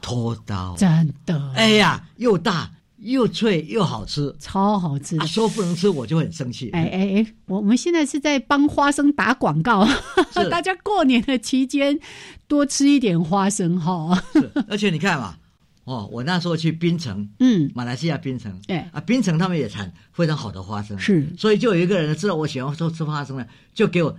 [0.00, 2.70] 拖刀，真的，哎呀，又大
[3.02, 4.34] 又脆又好吃。
[4.38, 5.22] 超好吃的。
[5.22, 5.26] 啊，。
[5.26, 6.70] 说不能吃我就很生气。
[6.70, 9.86] 哎哎哎，我我们现在是在帮花生打广告，
[10.32, 10.48] 是。
[10.50, 11.98] 大家过年的期间
[12.46, 14.22] 多吃一点花生哈。
[14.32, 15.36] 是，而且你看嘛，
[15.84, 21.28] 哦，我那时候去槟城，嗯，马来西亚槟城，对啊，槟城他们也产非常好的花生，是。
[21.36, 24.16] 所以就有一个人知道我喜欢说吃花生呢，就给我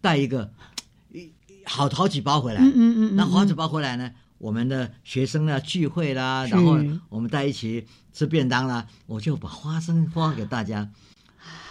[0.00, 0.50] 带一个
[1.12, 1.30] 一
[1.64, 7.84] 好好几包回来，嗯嗯嗯嗯那好几包回来呢，我们的学生呢聚会啦，然后我们在一起
[8.14, 10.88] 吃便当啦，我就把花生发给大家，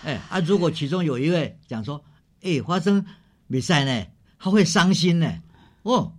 [0.03, 2.03] 哎啊，如果其中有一位讲说，
[2.41, 3.03] 哎，花生
[3.49, 4.05] 比赛呢，
[4.37, 5.33] 他会伤心呢，
[5.83, 6.11] 哦，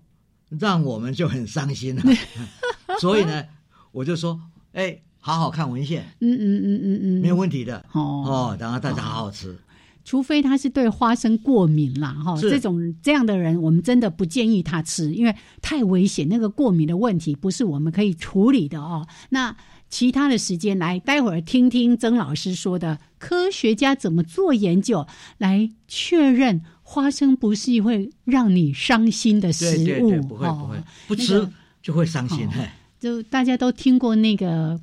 [0.49, 2.03] 让我们就很伤心了。
[2.99, 3.45] 所以呢，
[3.93, 4.41] 我就说，
[4.73, 7.85] 哎，好好看文献，嗯嗯嗯嗯嗯，没有问题的。
[7.93, 9.55] 哦哦，然后大家好好吃。
[10.07, 16.29] 除非他是对花生过敏啦，哈，是这种这样的人，我们真的不建议他吃，因为太危险。
[16.29, 19.07] 那个过敏的问题不是我们可以处理的哦。
[19.31, 19.57] 那
[19.95, 25.07] 其他的时间来，待会儿听听曾老师说的科学家怎么做研究，
[25.39, 31.49] 来确认花生不是会让你伤心的食物，对对对，不会哦不会，不吃
[31.81, 32.45] 就会伤心。
[32.49, 32.51] 哦
[32.99, 34.81] 就大家都听过那个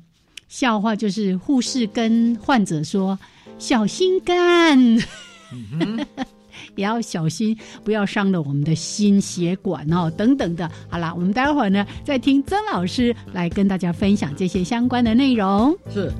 [0.48, 3.18] 笑话，就是护士跟患者说
[3.60, 4.96] ：“小 心肝，
[6.76, 15.76] 也要小心，不要伤了我们的心血管哦，等等的。”好啦，我们待会儿呢再听曾老师来跟大家分享这些相关的内容。
[15.92, 16.12] 是。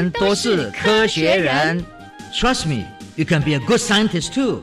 [0.00, 1.84] 人都是科学人。
[2.32, 2.84] Trust me,
[3.14, 4.60] you can be a good scientist too.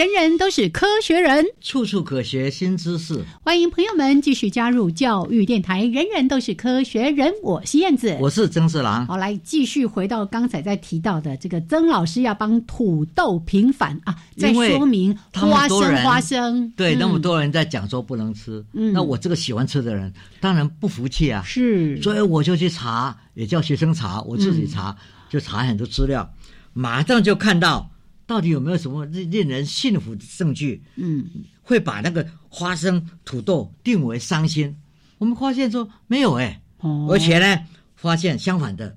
[0.00, 3.22] 人人都是科学人，处处可学新知识。
[3.42, 5.84] 欢迎朋友们继续加入教育电台。
[5.84, 9.06] 人人都是科学人，我是燕子，我是曾四郎。
[9.06, 16.70] 好，来继续回到刚才在提到的这个曾老师要帮土豆平反啊，在说明花生花生。
[16.70, 24.96] 对，那么多人在讲说不能吃，嗯，那我这个喜欢吃的人当然不服气啊，是，所以我就去查，也叫学生查，我自己查，
[25.28, 26.32] 就查很多资料，
[26.72, 27.90] 马上就看到。
[28.30, 30.84] 到底有没有什么令人信服的证据？
[30.94, 31.28] 嗯，
[31.62, 34.76] 会把那个花生、土豆定为伤心？
[35.18, 36.62] 我们发现说没有哎，
[37.08, 37.66] 而且呢，
[37.96, 38.96] 发现相反的，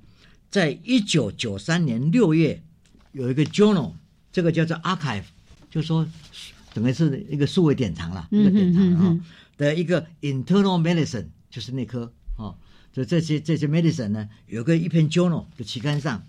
[0.52, 2.62] 在一九九三年六月
[3.12, 3.94] 有一个 journal，
[4.32, 5.24] 这个叫做 archive，
[5.72, 6.08] 就说
[6.76, 9.20] 等于是一个数位典藏了，一个典藏啊
[9.58, 12.54] 的一个 internal medicine，就是内科啊，
[12.94, 16.24] 就这些这些 medicine 呢，有个一篇 journal 的期刊上。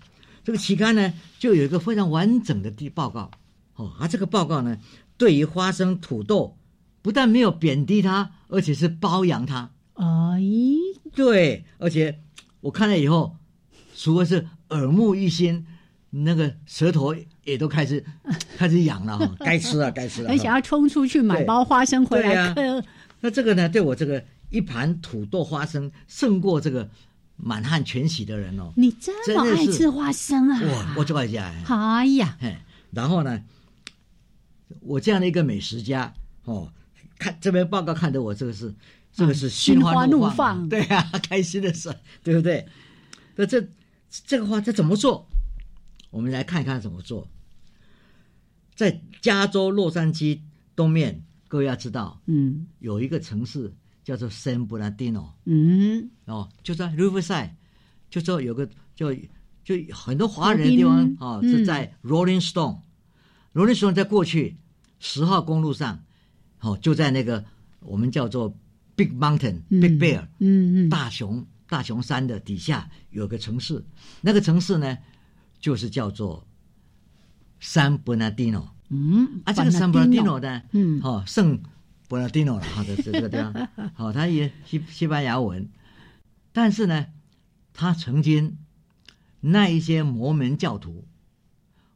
[0.45, 3.31] 这个期刊呢，就有一个非常完整的地报告，
[3.77, 4.77] 哦，而这个报告呢，
[5.17, 6.55] 对于花生、土豆，
[7.01, 9.71] 不但没有贬低它，而且是褒扬它。
[9.95, 10.39] 哎，
[11.15, 12.19] 对，而且
[12.61, 13.37] 我看了以后，
[13.95, 15.65] 除了是耳目一新，
[16.11, 18.05] 那个舌头也都开始
[18.55, 22.83] 开始痒了哈， 该吃了，该吃了，而且要冲出去买包花生回来嗑。
[23.21, 26.87] 那这个呢，对我这个一盘土豆花生胜过这个。
[27.37, 30.59] 满汉全席的人哦，你这么爱吃花生啊？
[30.63, 31.53] 我我就爱家。
[31.67, 32.37] 哎呀，
[32.91, 33.43] 然后呢，
[34.79, 36.13] 我这样的一个美食家
[36.45, 36.71] 哦，
[37.19, 38.73] 看这边报告看的我这个是
[39.11, 42.67] 这个是心花怒放， 对啊，开心的事，对不对？
[43.35, 43.67] 那这
[44.09, 45.27] 这个话这怎么做？
[46.11, 47.27] 我们来看一看怎么做。
[48.75, 50.39] 在加州洛杉矶
[50.75, 53.73] 东面，各位要知道，嗯，有一个城市。
[54.05, 57.49] 叫做 San Bernardino，嗯，哦，就在 Riverside，
[58.07, 59.11] 就说有个就
[59.63, 64.55] 就很多华人的地方啊，是在 Rolling Stone，Rolling Stone 在过去
[64.99, 66.03] 十号公路上，
[66.59, 67.43] 哦，就在那个
[67.79, 68.55] 我们叫做
[68.95, 73.83] Big Mountain，Big Bear，嗯嗯，大熊大熊山的底下有个城市，
[74.21, 74.95] 那个城市呢，
[75.59, 76.45] 就是叫做
[77.59, 81.59] San Bernardino，嗯，啊，这个 San Bernardino 呢，嗯，哦，圣。
[82.07, 85.69] 布拉蒂诺了，哈，这，这个地方， 好，他也西西班牙文，
[86.51, 87.07] 但是呢，
[87.73, 88.57] 他曾经
[89.39, 91.07] 那一些摩门教徒，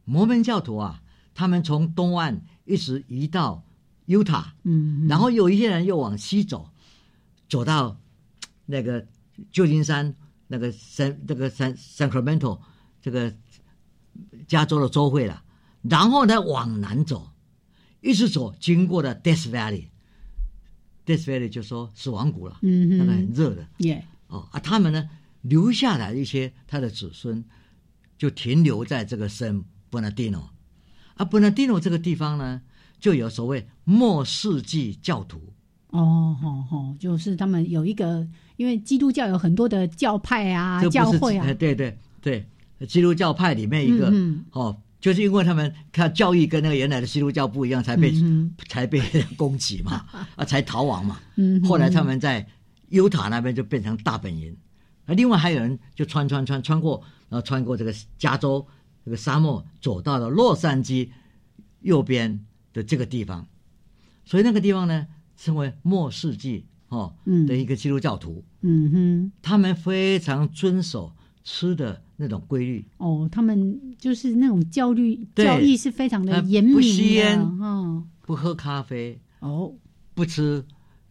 [0.04, 1.02] 摩门教徒啊，
[1.34, 3.64] 他们从东岸一直移到
[4.06, 6.70] 犹他，嗯，然后有一些人又往西走，
[7.48, 7.96] 走到
[8.66, 9.06] 那个
[9.52, 10.16] 旧金山
[10.48, 12.60] 那个山那个山 Sacramento
[13.00, 13.32] 这个
[14.48, 15.44] 加州的州会了，
[15.82, 17.30] 然后呢往南走，
[18.00, 19.86] 一直走经过了 Death Valley。
[21.06, 25.08] Death Valley 就说死亡谷了，嗯那个很热的，耶，哦啊，他们呢
[25.42, 27.42] 留下来一些他的子孙，
[28.18, 30.42] 就停留在这个圣 Bernardino，
[31.14, 32.60] 啊，Bernardino 这个地方呢，
[33.00, 35.40] 就有所谓末世纪教徒，
[35.88, 38.26] 哦，好好，就是他们有一个，
[38.56, 42.46] 因为基督教有很多的教派啊，教会啊，对对对，
[42.86, 44.12] 基督教派里面一个，
[44.52, 44.76] 哦。
[45.00, 48.12] 就是因为他们看教育跟那个原来的基督教不一样，才被
[48.68, 49.00] 才被
[49.36, 50.04] 攻击嘛，
[50.36, 51.18] 啊，才逃亡嘛。
[51.64, 52.46] 后来他们在
[52.90, 54.54] 犹塔那边就变成大本营，
[55.06, 58.66] 那另外还有人就穿穿穿穿过，然后穿过这个加州
[59.02, 61.08] 这个沙漠，走到了洛杉矶
[61.80, 62.44] 右边
[62.74, 63.48] 的这个地方，
[64.26, 67.14] 所以那个地方呢称为末世纪哦
[67.48, 68.44] 的一个基督教徒。
[68.60, 72.02] 嗯哼，他们非常遵守吃的。
[72.20, 72.84] 那种规律。
[72.98, 77.40] 哦，他们就是那种教律教义是非常的严明的，不吸烟，
[78.20, 79.72] 不喝咖啡，哦，
[80.14, 80.62] 不吃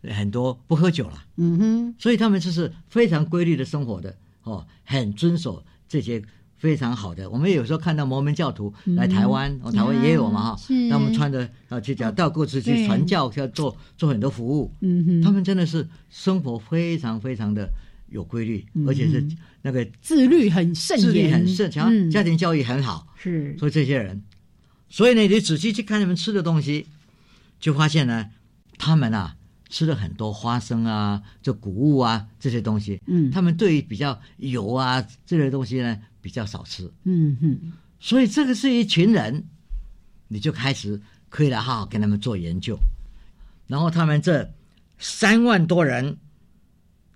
[0.04, 6.22] 很多，不喝酒了，嗯哼，所以他们就是非常规律的生活的，哦，很遵守这些
[6.56, 7.30] 非常好的。
[7.30, 17.68] 我们有时候看到摩门教徒来台湾，哦，台湾也有嘛，哈，那我们穿着啊去讲到各自去传教，要做做很多服务，嗯哼，他们真的是生活非常非常的。
[18.12, 19.26] 有规律，而且是
[19.62, 23.56] 那个自律很甚，自律很甚，强家庭教育很好，是。
[23.58, 24.22] 所以这些人，
[24.90, 26.88] 所以呢，你仔细去看他们吃的东西，
[27.60, 28.26] 就发现呢，
[28.78, 29.36] 他们啊
[29.70, 37.74] 吃了很多花生啊，这谷物啊这些东西，嗯，他们对于比较油啊这类东西呢比较少吃，嗯哼。
[38.00, 39.44] 所以这个是一群人，
[40.28, 41.00] 你就开始
[41.30, 42.78] 可以来好好跟他们做研究，
[43.68, 44.52] 然后他们这
[44.98, 46.18] 三万多人。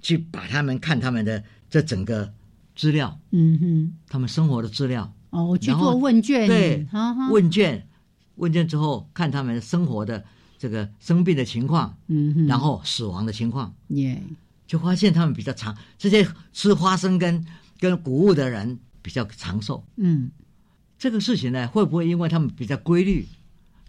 [0.03, 2.31] 去把他们看他们的这整个
[2.75, 5.11] 资料，嗯哼，他们生活的资料。
[5.31, 6.85] 哦，去做问卷，对，
[7.31, 7.87] 问卷，
[8.35, 10.23] 问卷之后看他们生活的
[10.59, 14.21] 这个生病的情况，嗯哼，然后死亡的情况，耶，
[14.67, 17.43] 就发现他们比较长，这些吃花生跟
[17.79, 19.83] 跟谷物的人比较长寿。
[19.95, 20.29] 嗯，
[20.99, 23.25] 这个事情呢，会不会因为他们比较规律？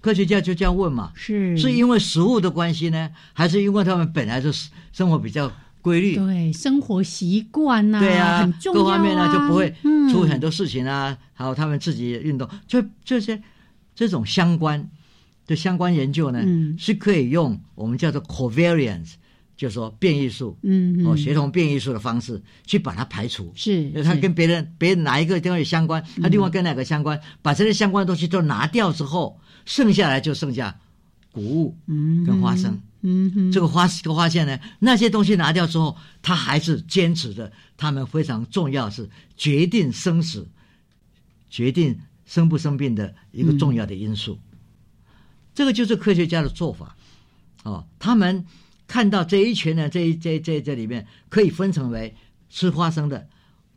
[0.01, 1.59] 科学家就这样问嘛，是。
[1.59, 4.51] 是因为食物的关系呢，还是因为他们本来就
[4.93, 5.53] 生活比较
[5.85, 6.16] 规律？
[6.16, 13.41] 对生活习惯呐，对啊，很重要各方面呢就不会嗯出很多事情啊，还有他们自己运动，就这些
[13.95, 14.89] 这种相关
[15.47, 19.12] 的相关研究呢，嗯是可以用我们叫做 covariance，
[19.57, 23.53] 就是说变异数，嗯嗯哦，协同变异数的方式去把它排除。
[23.55, 30.74] 是因为它跟别人别人哪一个地方有相关，它另外跟哪个相关，把这些相关的东西都拿掉之后，剩下来就剩下
[31.30, 32.80] 谷物嗯跟花生。
[33.07, 40.49] 嗯哼，这个发这个发现呢，那些东西拿掉之后，他还是坚持的，他们非常重要是决定生死、
[41.51, 44.39] 决定生不生病的一个重要的因素。
[45.55, 46.97] 这个就是科学家的做法。
[47.63, 48.47] 哦，他们
[48.87, 52.15] 看到这一群呢，这一这这这里面可以分成为
[52.49, 53.29] 吃花生的、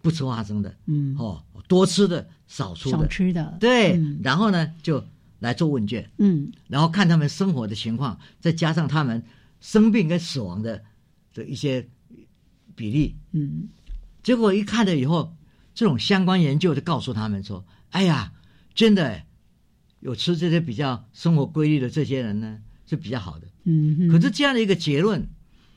[0.01, 1.15] 不吃花生的，嗯。
[1.19, 4.19] 哦，多吃的、少吃少，吃的，对，嗯。
[4.23, 5.03] 然后呢就
[5.39, 6.51] 来做问卷，嗯。
[6.67, 9.23] 然后看他们生活的情况，再加上他们
[9.61, 10.83] 生病跟死亡的
[11.33, 11.87] 的一些
[12.75, 13.69] 比例，嗯。
[14.23, 15.33] 结果一看了以后，
[15.73, 18.33] 这种相关研究就告诉他们说：“哎呀，
[18.75, 19.25] 真的哎
[19.99, 23.47] 有吃这些比较生活规律的这些人呢是比较好的。
[23.63, 25.27] 嗯，可是这样的一个结论，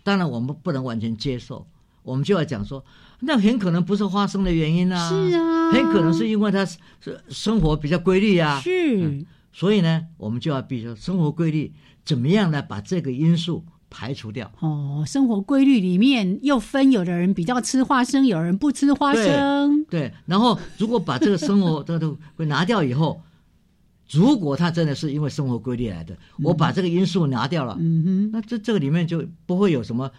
[0.02, 1.66] 当然我们不能完全接受，
[2.02, 2.84] 我们就要讲说，
[3.20, 5.70] 那很可能不是花生的原因啊，是啊。
[5.70, 11.72] 很可能是因为他是是生活比较规律啊，是所以呢，我们就要比如说生活规律
[12.04, 12.62] 怎么样呢？
[12.62, 14.50] 把这个因素排除掉。
[14.60, 23.20] 哦，生活规律里面又分，有的人比较吃花生，有人不吃花生，对，然后如果把这个生活这个都会拿掉以后，
[24.10, 30.10] 如果他真的是因为生活规律来的，我把这个因素拿掉了，嗯哼，那这这个里面就不会有什么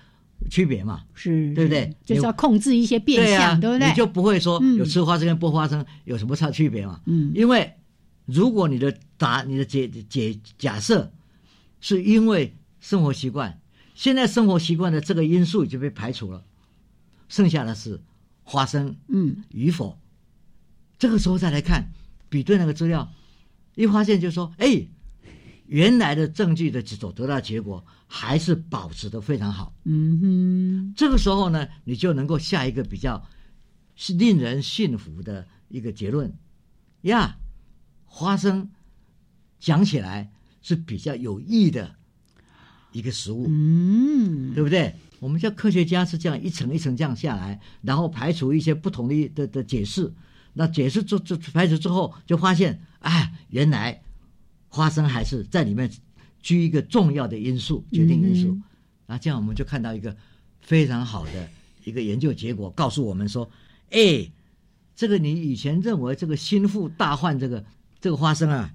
[0.49, 1.93] 区别嘛，是，对不对？
[2.05, 3.87] 就是要控制一些变相，对不对？
[3.89, 6.99] 你就不会说嗯有吃花生跟不花生有什么差区别嘛？
[7.05, 7.73] 嗯因为
[8.25, 11.11] 如果你的答你的解解假设
[11.79, 13.59] 是因为生活习惯，
[13.93, 16.43] 现在生活习惯的这个因素已经被排除了，
[17.27, 18.01] 剩下的是
[18.43, 19.97] 花生嗯与否。
[20.97, 21.91] 这个时候再来看
[22.29, 23.11] 比对那个资料，
[23.75, 24.87] 一发现就说，哎，
[25.65, 29.73] 原来的证据的所得到的结果还是保持的非常好。
[29.85, 33.27] 嗯哼，这个时候呢，你就能够下一个比较
[33.95, 36.31] 是令人信服的一个结论
[37.01, 37.37] 呀。
[38.13, 38.69] 花生
[39.57, 40.29] 讲起来
[40.61, 41.95] 是比较有益的
[42.91, 44.93] 一个食物，嗯，对不对？
[45.19, 50.11] 我们叫科学家是这样一层一层这样下来，然后排除一些不同的的的解释。
[50.53, 54.01] 那解释之之排除之后，就发现，哎，原来
[54.67, 55.89] 花生还是在里面
[56.41, 58.49] 居一个重要的因素，决定因素。
[58.49, 58.63] 嗯
[59.07, 60.15] 那这样我们就看到一个
[60.61, 61.49] 非常好的
[61.83, 63.49] 一个研究结果，告诉我们说，
[63.89, 64.31] 哎，
[64.95, 67.65] 这个你以前认为这个心腹大患这个
[68.01, 68.69] 这个花生啊，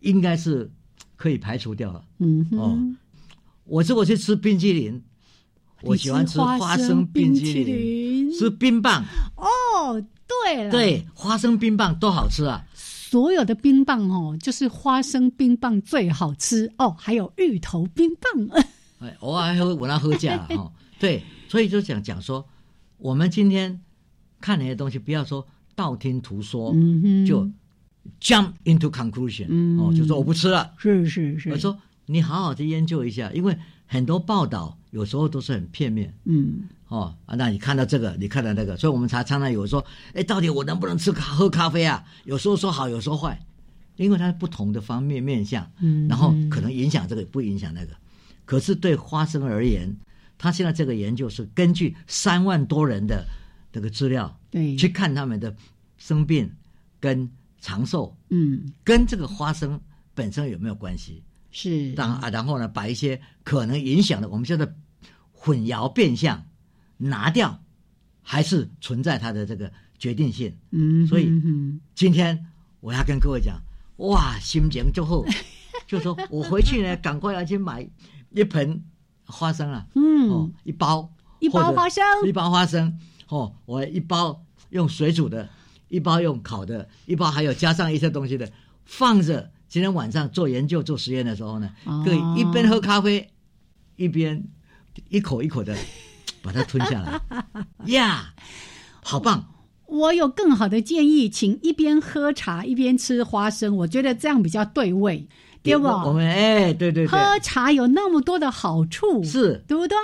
[0.00, 0.68] 应该是
[1.14, 2.04] 可以排除掉了。
[2.18, 2.96] 嗯哼，哦
[3.64, 5.00] 我如果去吃冰淇淋，
[5.82, 9.04] 我喜欢吃花生冰淇冰淇淋，吃冰棒，
[9.36, 12.66] 哦，对了，对，花生冰棒多好吃啊！
[12.74, 18.62] 所有的冰棒哦，就是花生冰棒最好吃哦，还有芋头冰棒。
[18.98, 20.72] 哎，偶尔还喝我那喝价 了哈。
[20.98, 22.44] 对，所以就想讲说，
[22.98, 23.80] 我们今天
[24.40, 27.48] 看那些东西，不要说道听途说，嗯哼，就
[28.20, 30.72] jump into conclusion，、嗯哦，就说我不吃了。
[30.78, 36.14] 是是是，我说你好好的研究一下，因为很多报道有时候都是很片面。
[36.24, 42.04] 嗯哦啊，那你看到这个，你看到那个，所以我们才常常有说，哎，到底我能不能吃咖喝咖啡啊？
[42.24, 43.40] 有时候说好，有时候坏，
[43.96, 47.92] 因为它是不同的方面面相，嗯，然后可能影响这个，不影响那个。
[48.44, 49.94] 可是对花生而言，
[50.36, 53.24] 他现在这个研究是根据三万多人的
[53.72, 55.54] 这个资料对去看他们的
[55.96, 56.50] 生病
[56.98, 57.30] 跟
[57.60, 58.72] 长寿，嗯。
[58.82, 59.80] 跟这个花生
[60.14, 61.22] 本身有没有关系？
[61.52, 64.66] 是，然啊，然后呢，把一些可能影响的，我们叫做
[65.32, 66.44] 混淆变相
[66.96, 67.60] 拿掉，
[68.22, 70.56] 还是存在它的这个决定性。
[70.70, 72.46] 嗯，所以嗯今天
[72.80, 73.60] 我要跟各位讲，
[73.96, 75.24] 哇，心情就好，
[75.88, 77.84] 就说我回去呢，赶快要去买
[78.30, 78.80] 一盆
[79.24, 80.30] 花生啊，嗯。
[80.30, 82.04] 哦，一包，一包花生。
[82.24, 82.96] 一包花生，
[83.28, 85.48] 哦，我一包用水煮的，
[85.90, 88.50] 一包用烤的，一包还有加上一些东西的，
[88.86, 89.50] 放着。
[89.68, 93.30] 今天晚上做研究、做实验的时候呢，哦可以一边喝咖啡，
[93.94, 94.42] 一边
[95.10, 95.76] 一口一口的
[96.42, 97.20] 把它吞下来，
[97.86, 98.34] 呀，
[99.00, 99.44] 好棒！
[99.86, 105.28] 我有更好的建议，请一边喝茶一边吃花生，我觉得这样比较对味，
[105.62, 105.86] 对不？
[105.86, 109.96] 我们哎，对对对，喝茶有那么多的好处，是对不对？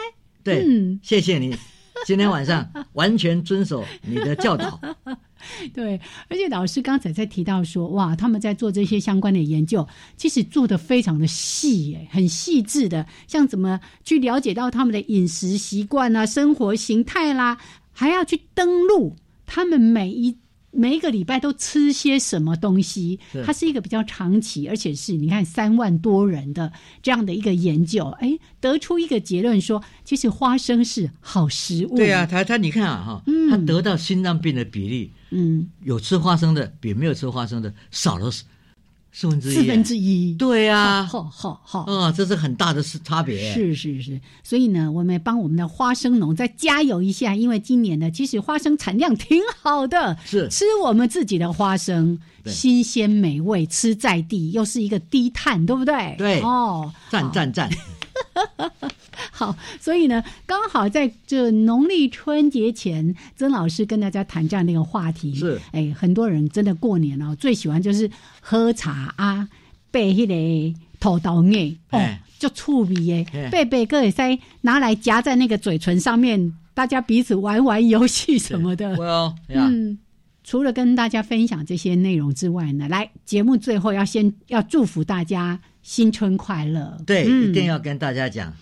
[0.44, 1.56] 对，嗯，谢谢你，
[2.04, 4.78] 今天晚上完全遵守你的教导。
[5.72, 9.86] 对，而且老师刚才在提到说，哇，他们在做这些相关的研究，
[10.16, 17.58] 其实做的非常的细，哎，很细致的，像怎么去了解到他们的饮食习惯啊、生活形态啦，
[17.92, 20.36] 还要去登录他们每一
[20.76, 23.18] 每一个礼拜都吃些什么东西。
[23.44, 26.72] 它是一个比较长期，而且是你看三万多人的
[27.02, 31.96] 这样的一个研究，哎，得出一个结论说，其实花生是好食物。
[31.96, 35.10] 对啊，他他你看啊哈，嗯他得到心脏病的比例。
[35.30, 38.30] 嗯，有吃花生的比没有吃花生的少了
[39.18, 43.54] 四分之一，四分之一，对呀，好好好，啊，这是很大的差别。
[43.54, 50.46] 是是是，所以呢，我们帮我们的花生农再加油一下，因为今年呢，其实花生产量挺好的，是。
[50.50, 52.18] 吃我们自己的花生，
[52.50, 56.14] 新鲜美味，吃在地，又是一个低碳，对不对？
[56.18, 57.70] 对，哦，赞赞赞。
[59.30, 65.34] 好，所以呢，刚好在这农历春节前，曾老师跟大家谈这样的一个话题。
[65.34, 69.46] 是，哎，很多人真的过年哦，最喜欢就是喝茶啊，
[69.90, 72.00] 背那个土豆叶哦，
[72.38, 78.96] 就醋味耶，背背个也塞拿来夹在那个嘴唇上面，大家彼此玩玩游戏什么的。
[79.48, 79.98] 嗯，
[80.46, 86.96] 除了跟大家分享这些内容之外呢，来节目最后要先要祝福大家新春快乐。
[87.04, 87.50] 对，嗯。
[87.50, 88.52] 一定要跟大家讲。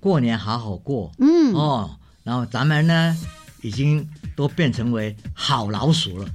[0.00, 1.54] 过年好好过，嗯。
[1.54, 3.16] 哦，然后咱们呢，
[3.60, 4.04] 已经
[4.34, 6.26] 都变成为好老鼠了，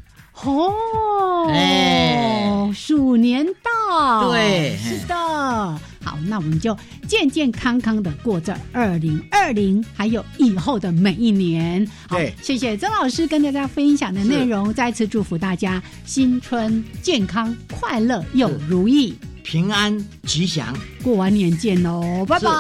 [0.45, 6.73] 哦，哎，鼠年到，对，是的，好，那我们就
[7.05, 11.85] 健健康康的过这二零二零，还有以后的每一年。
[12.07, 22.51] 好，谢谢曾老师跟大家分享的内容，再次祝福大家新春健康、快乐又如意，平安吉祥，过完年见喽，拜拜，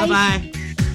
[0.00, 0.85] 拜拜。